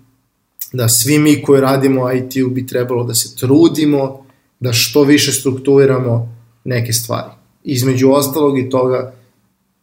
[0.74, 4.26] da svi mi koji radimo IT-u bi trebalo da se trudimo
[4.60, 7.30] da što više strukturiramo neke stvari.
[7.64, 9.14] Između ostalog i toga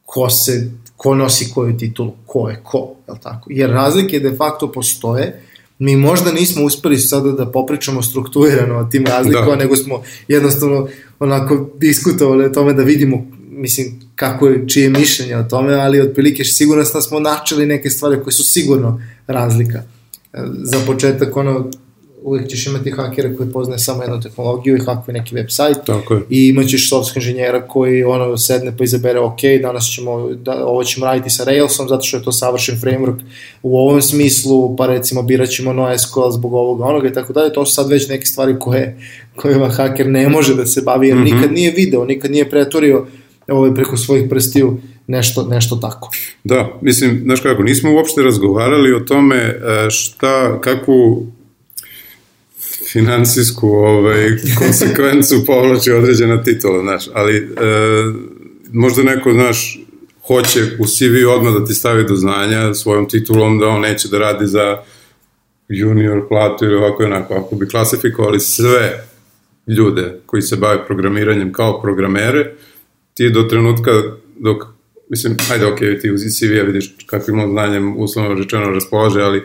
[0.04, 0.70] ko se
[1.04, 3.46] ko nosi koju titulu, ko je ko, je tako?
[3.50, 5.42] Jer razlike de facto postoje,
[5.78, 9.56] mi možda nismo uspeli sada da popričamo strukturirano o tim razlikama, Da.
[9.56, 10.88] nego smo jednostavno
[11.18, 16.44] onako diskutovali o tome da vidimo mislim, kako je, čije mišljenje o tome, ali otprilike
[16.44, 19.82] sigurno da smo načeli neke stvari koje su sigurno razlika.
[20.32, 21.70] E, Za početak, ono,
[22.24, 25.34] uvek ćeš imati hakera koji poznaje samo jednu tehnologiju i hakuje neki
[25.86, 26.20] Tako je.
[26.30, 31.06] i imaćeš software inženjera koji ono sedne pa izabere ok, danas ćemo, da, ovo ćemo
[31.06, 33.20] raditi sa Railsom zato što je to savršen framework
[33.62, 37.66] u ovom smislu, pa recimo birat ćemo NoSQL zbog ovoga onoga i tako dalje, to
[37.66, 38.98] su sad već neke stvari koje,
[39.36, 41.34] kojima haker ne može da se bavi jer mm -hmm.
[41.34, 43.06] nikad nije video, nikad nije pretorio
[43.48, 46.10] ovaj, preko svojih prstiju nešto, nešto tako.
[46.44, 51.26] Da, mislim, znaš kako, nismo uopšte razgovarali o tome e, šta, kakvu
[52.94, 57.42] finansijsku ovaj, konsekvencu povlači određena titula, znaš, ali e,
[58.72, 59.80] možda neko, znaš,
[60.26, 64.18] hoće u CV odmah da ti stavi do znanja svojom titulom da on neće da
[64.18, 64.82] radi za
[65.68, 67.34] junior platu ili ovako i onako.
[67.34, 69.04] Ako bi klasifikovali sve
[69.66, 72.54] ljude koji se bave programiranjem kao programere,
[73.14, 73.90] ti do trenutka
[74.38, 74.62] dok,
[75.08, 79.42] mislim, ajde, ok, ti uz CV-a vidiš kakvim on znanjem uslovno rečeno raspolaže, ali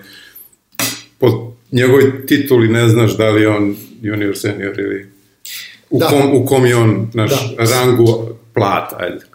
[1.20, 5.08] po njegovoj tituli ne znaš da li on junior, senior ili
[5.90, 6.08] u, da.
[6.08, 7.64] kom, u kom je on naš da.
[7.64, 9.26] rangu plata, ajde.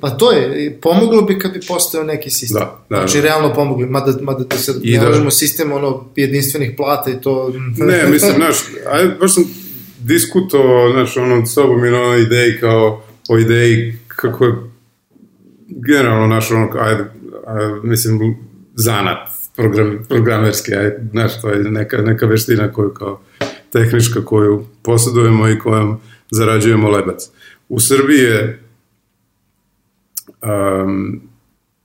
[0.00, 2.60] Pa to je, pomoglo bi kad bi postao neki sistem.
[2.60, 3.24] Da, da, znači, da.
[3.24, 7.52] realno pomogli, mada, mada da se ne da, možemo sistem ono, jedinstvenih plata i to...
[7.76, 8.56] Ne, mislim, znaš,
[8.92, 9.44] ajde, baš sam
[9.98, 14.52] diskutovao, znaš, ono, s sobom i na onoj ideji kao o ideji kako je
[15.68, 17.04] generalno naš ono, ajde,
[17.46, 18.36] ajde, mislim,
[18.74, 23.20] zanat program, programerski, ajde, znaš, to je neka, neka veština koju kao
[23.72, 26.00] tehnička koju posjedujemo i kojom
[26.30, 27.30] zarađujemo lebac.
[27.68, 28.62] U Srbiji je
[30.42, 31.20] um,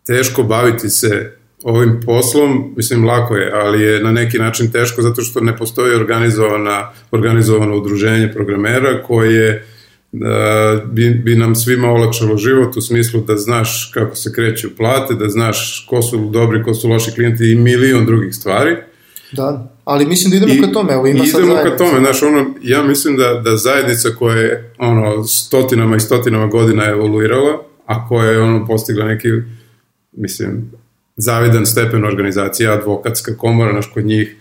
[0.05, 5.21] teško baviti se ovim poslom, mislim lako je, ali je na neki način teško zato
[5.21, 9.65] što ne postoji organizovana, organizovano udruženje programera koje
[10.91, 15.29] bi, bi nam svima olakšalo život u smislu da znaš kako se kreću plate, da
[15.29, 18.75] znaš ko su dobri, ko su loši klijenti i milion drugih stvari.
[19.31, 22.23] Da, ali mislim da idemo I, ka tome, evo ima sad Idemo ka tome, znaš,
[22.23, 28.07] ono, ja mislim da, da zajednica koja je ono, stotinama i stotinama godina evoluirala, a
[28.07, 29.27] koja je ono, postigla neki,
[30.11, 30.71] mislim,
[31.15, 34.35] zavidan stepen organizacija, advokatska komora, naš kod njih,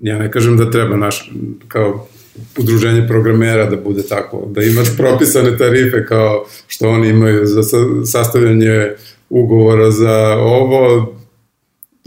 [0.00, 1.32] ja ne kažem da treba naš,
[1.68, 2.08] kao
[2.58, 7.62] udruženje programera da bude tako, da imaš propisane tarife kao što oni imaju za
[8.06, 8.90] sastavljanje
[9.30, 11.14] ugovora za ovo,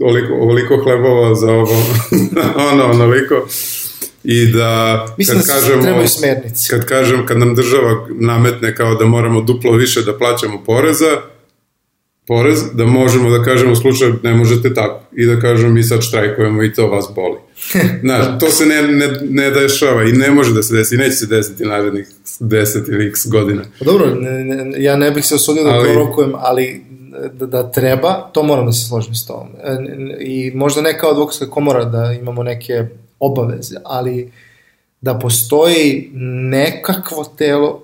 [0.00, 1.76] oliko, ovoliko hlebova za ovo,
[2.72, 3.46] ono, onoliko.
[4.24, 6.70] I da, Mislim kad da kažemo, trebaju smernice.
[6.70, 11.20] Kad kažem, kad nam država nametne kao da moramo duplo više da plaćamo poreza,
[12.32, 16.02] porez, da možemo da kažemo u slučaju ne možete tako i da kažemo mi sad
[16.02, 17.38] štrajkujemo i to vas boli.
[18.04, 21.16] Znaš, to se ne, ne, ne dešava i ne može da se desi i neće
[21.16, 22.06] se desiti narednih
[22.40, 23.62] 10 ili x godina.
[23.78, 26.82] Pa dobro, ne, ne, ja ne bih se osudio da ali, prorokujem, ali
[27.32, 29.48] da, da treba, to moram da se složim s tom.
[29.64, 29.76] E,
[30.20, 32.84] I možda ne kao advokatska komora da imamo neke
[33.20, 34.32] obaveze, ali
[35.00, 36.10] da postoji
[36.50, 37.82] nekakvo telo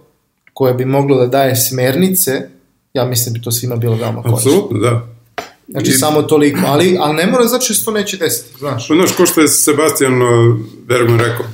[0.54, 2.57] koje bi moglo da daje smernice
[2.98, 4.50] ja mislim da bi to svima bilo veoma korisno.
[4.50, 5.06] Apsolutno, da.
[5.68, 5.92] Znači, I...
[5.92, 8.88] samo toliko, ali, ali ne mora znači što neće desiti, znaš.
[8.88, 10.12] Pa, znaš, ko što je Sebastian
[10.86, 11.46] Bergman rekao,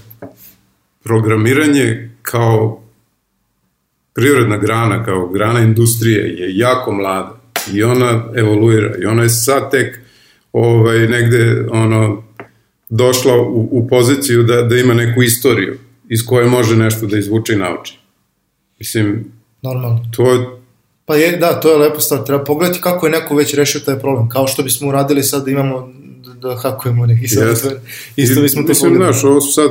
[1.03, 2.83] programiranje kao
[4.15, 7.41] privredna grana, kao grana industrije je jako mlada
[7.73, 9.99] i ona evoluira i ona je sad tek
[10.53, 12.23] ovaj, negde ono,
[12.89, 15.79] došla u, u poziciju da, da ima neku istoriju
[16.09, 17.99] iz koje može nešto da izvuče i nauči.
[18.79, 19.25] Mislim,
[19.63, 20.05] Normalno.
[20.17, 20.61] To,
[21.07, 22.25] Pa je, da, to je lepo stvar.
[22.25, 24.29] Treba pogledati kako je neko već rešio taj problem.
[24.29, 25.93] Kao što bismo uradili sad da imamo
[26.43, 27.77] da hakujemo neki software.
[28.17, 29.71] Isto bismo to Mislim, znaš, ovo su sad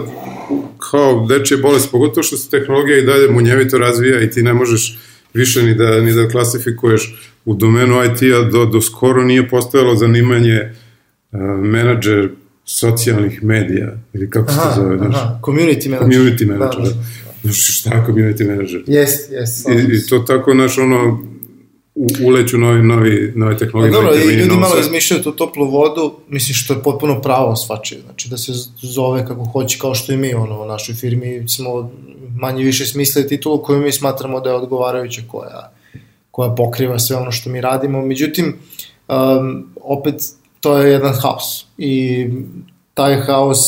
[0.91, 4.97] kao dečje bolest, pogotovo što se tehnologija i dalje munjevito razvija i ti ne možeš
[5.33, 10.59] više ni da, ni da klasifikuješ u domenu IT-a do, do skoro nije postojalo zanimanje
[11.31, 12.29] uh, menadžer
[12.65, 15.15] socijalnih medija, ili kako se to zove, znaš?
[15.15, 16.19] Aha, community manager.
[16.19, 16.89] Community manager, da.
[16.89, 17.32] da.
[17.43, 18.83] Znaš, šta je community manager?
[18.87, 19.69] Jest, jest.
[19.69, 21.19] I, I to tako, znaš, ono,
[21.95, 23.91] u, uleću novi, novi, nove tehnologije.
[23.91, 28.01] Pa dobro, i ljudi malo izmišljaju tu toplu vodu, mislim što je potpuno pravo svačije,
[28.01, 31.91] znači da se zove kako hoće, kao što i mi, ono, u našoj firmi smo
[32.35, 35.71] manje više smislili titulu koju mi smatramo da je odgovarajuća, koja,
[36.31, 38.55] koja pokriva sve ono što mi radimo, međutim,
[39.07, 40.15] um, opet,
[40.59, 42.27] to je jedan haos i
[42.93, 43.59] taj haos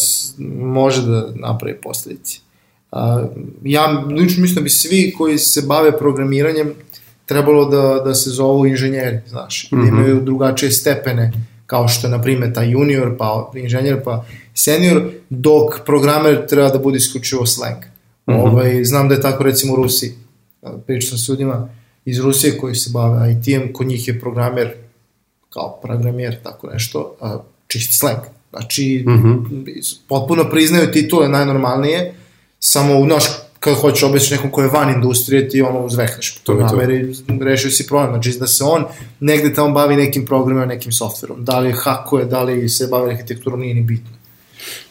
[0.60, 2.45] može da napravi posledice
[3.64, 6.74] ja lično mislim da bi svi koji se bave programiranjem
[7.26, 9.86] trebalo da, da se zovu inženjeri, znaš, mm -hmm.
[9.86, 9.98] da mhm.
[9.98, 11.32] imaju drugačije stepene,
[11.66, 16.80] kao što je, na primjer, taj junior, pa inženjer, pa senior, dok programer treba da
[16.80, 17.78] bude isključivo slang.
[18.28, 18.52] Mm -hmm.
[18.52, 20.12] ovaj, znam da je tako, recimo, u Rusiji.
[20.86, 21.70] Pričam sam s ljudima
[22.06, 24.74] iz Rusije koji se bave IT-em, kod njih je programer
[25.50, 27.16] kao programer, tako nešto,
[27.68, 28.20] čist slang.
[28.50, 29.98] Znači, mm -hmm.
[30.08, 32.14] potpuno priznaju titule najnormalnije,
[32.66, 33.24] samo, znaš,
[33.60, 37.72] kad hoćeš objasniš nekom ko je van industrije, ti ono uzvehneš po to nameri, rešio
[37.72, 38.22] si problem.
[38.22, 38.86] Znači, da se on
[39.20, 41.46] negde tamo bavi nekim programima, nekim softverom.
[41.46, 44.12] Da li hakuje, da li se bavi arhitekturom, nije ni bitno.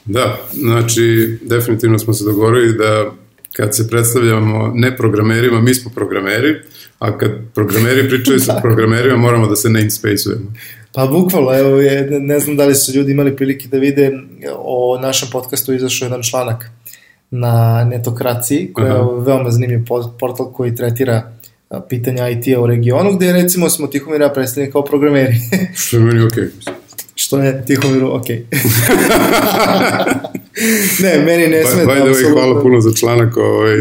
[0.04, 3.10] Da, znači, definitivno smo se dogovorili da
[3.52, 6.54] kad se predstavljamo ne programerima, mi smo programeri,
[6.98, 10.52] a kad programeri pričaju sa programerima, moramo da se namespace-ujemo.
[10.92, 14.12] Pa bukvalno, evo, je, ne znam da li su ljudi imali prilike da vide
[14.56, 16.70] o našem podcastu izašao jedan članak
[17.36, 19.84] na netokraciji, koja je veoma zanimljiv
[20.18, 21.32] portal koji tretira
[21.88, 25.34] pitanja IT-a u regionu, gde recimo smo Tihomir ja predstavljeni kao programeri.
[25.86, 26.44] Što je meni okej.
[26.44, 26.70] Okay.
[27.14, 28.44] Što je Tihomiru okej.
[28.50, 28.58] Okay.
[31.02, 31.90] ne, meni ne smeta.
[31.90, 33.76] By the way, hvala puno za članak, ovaj,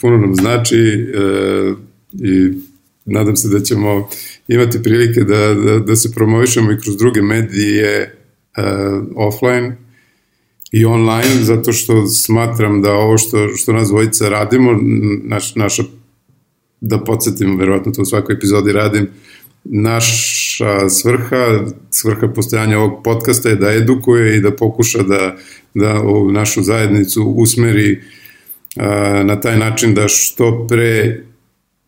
[0.00, 0.76] puno nam znači
[1.14, 1.72] e,
[2.12, 2.52] i
[3.04, 4.08] nadam se da ćemo
[4.48, 8.14] imati prilike da, da, da se promovišemo i kroz druge medije
[8.56, 8.64] uh,
[9.16, 9.76] offline
[10.72, 14.78] i online, zato što smatram da ovo što, što nas dvojica radimo,
[15.24, 15.82] naš, naša,
[16.80, 19.08] da podsjetim, verovatno to u svakoj epizodi radim,
[19.64, 25.36] naša svrha, svrha postojanja ovog podcasta je da edukuje i da pokuša da,
[25.74, 28.02] da ovu našu zajednicu usmeri
[28.76, 31.24] a, na taj način da što pre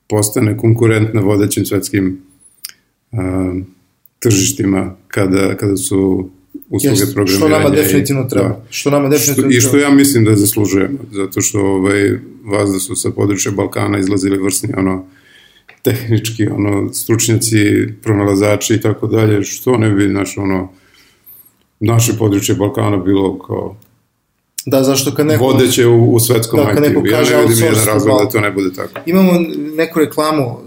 [0.08, 2.20] postane konkurentna vodećim svetskim
[3.12, 3.54] a,
[4.18, 6.30] tržištima kada, kada su
[6.70, 7.38] usluge yes, programiranja.
[7.38, 8.48] Što nama definitivno treba.
[8.48, 8.64] Da.
[8.70, 12.10] Što nama definitivno što, I što ja mislim da zaslužujemo, zato što ovaj,
[12.44, 15.06] vas da su sa područja Balkana izlazili vrsni ono,
[15.82, 20.72] tehnički ono, stručnjaci, pronalazači i tako dalje, što ne bi naš, ono,
[21.80, 23.76] naše područje Balkana bilo kao
[24.66, 25.44] Da, zašto kad neko...
[25.44, 28.72] Vodeće u, u svetskom da, kaže ja ne vidim jedan razlog da to ne bude
[28.72, 29.00] tako.
[29.06, 29.32] Imamo
[29.76, 30.58] neku reklamu,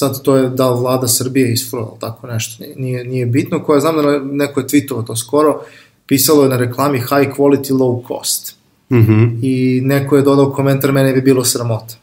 [0.00, 4.18] sad to je da vlada Srbije isfurala, tako nešto, nije, nije bitno, koja znam da
[4.18, 5.60] neko je tweetovao to skoro,
[6.06, 8.56] pisalo je na reklami high quality, low cost.
[8.90, 9.38] Mm -hmm.
[9.42, 11.94] I neko je dodao komentar, mene bi bilo sramota.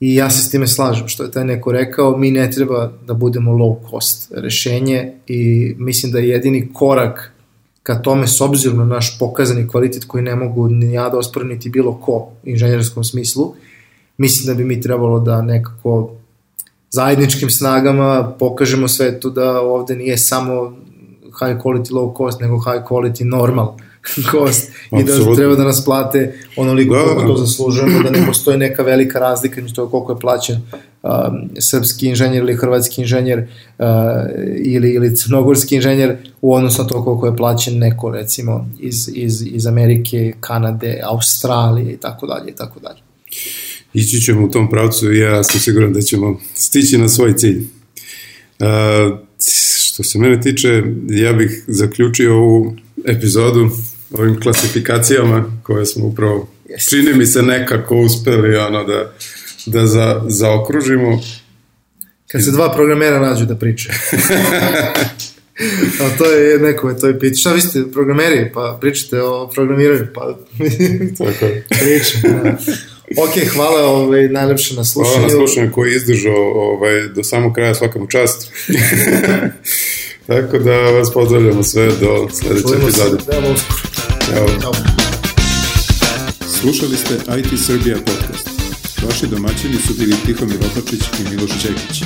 [0.00, 3.14] I ja se s time slažem, što je taj neko rekao, mi ne treba da
[3.14, 7.32] budemo low cost rešenje i mislim da je jedini korak
[7.82, 11.48] ka tome s obzirom na naš pokazani kvalitet koji ne mogu ni ja da osporim
[11.48, 13.54] niti bilo ko u inženjerskom smislu,
[14.18, 16.19] mislim da bi mi trebalo da nekako
[16.90, 20.76] zajedničkim snagama pokažemo svetu da ovde nije samo
[21.40, 23.76] high quality low cost, nego high quality normal
[24.32, 24.70] cost.
[25.00, 28.82] I da treba da nas plate onoliko da, koliko to zaslužujemo, da ne postoji neka
[28.82, 30.56] velika razlika među toga koliko je plaćen
[31.02, 31.10] um,
[31.58, 33.38] srpski inženjer ili hrvatski inženjer
[33.78, 33.86] uh,
[34.64, 39.42] ili, ili crnogorski inženjer u odnosu na to koliko je plaćen neko recimo iz, iz,
[39.46, 42.98] iz Amerike, Kanade, Australije i tako dalje i tako dalje.
[43.94, 47.58] Ići ćemo u tom pravcu i ja sam siguran da ćemo stići na svoj cilj.
[48.58, 48.66] Uh,
[49.84, 53.70] što se mene tiče, ja bih zaključio ovu epizodu
[54.12, 56.48] ovim klasifikacijama koje smo upravo,
[56.88, 59.12] čini mi se nekako uspeli ono da,
[59.66, 61.20] da za, zaokružimo.
[62.26, 63.90] Kad se dva programera nađu da priče.
[66.00, 67.40] A to je neko, to je pit.
[67.40, 68.50] Šta vi ste programeri?
[68.54, 70.06] Pa pričate o programiranju.
[70.14, 70.38] Pa
[71.18, 71.66] Tako je.
[71.80, 72.58] Pričam, da.
[73.16, 75.14] Ok, hvala ovaj, najlepše na slušanju.
[75.14, 78.52] Hvala na slušanju koji je izdržao ovaj, do samog kraja svakamu čast.
[80.26, 83.18] Tako da vas pozdravljamo sve do sledeće epizode.
[84.26, 84.72] Ćao.
[86.60, 88.48] Slušali ste IT Srbija podcast.
[89.06, 92.02] Vaši domaćini su bili Tihomir Opačić i Miloš Čekić.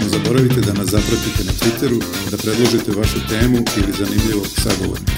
[0.00, 5.12] Ne zaboravite da nas zapratite na Twitteru, da predložite vašu temu ili zanimljivog sagovornika.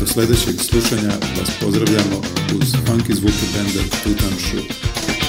[0.00, 2.22] Do sledećeg slušanja vas pozdravljamo
[2.54, 5.19] uz funky zvuke benda Tutan Shoe.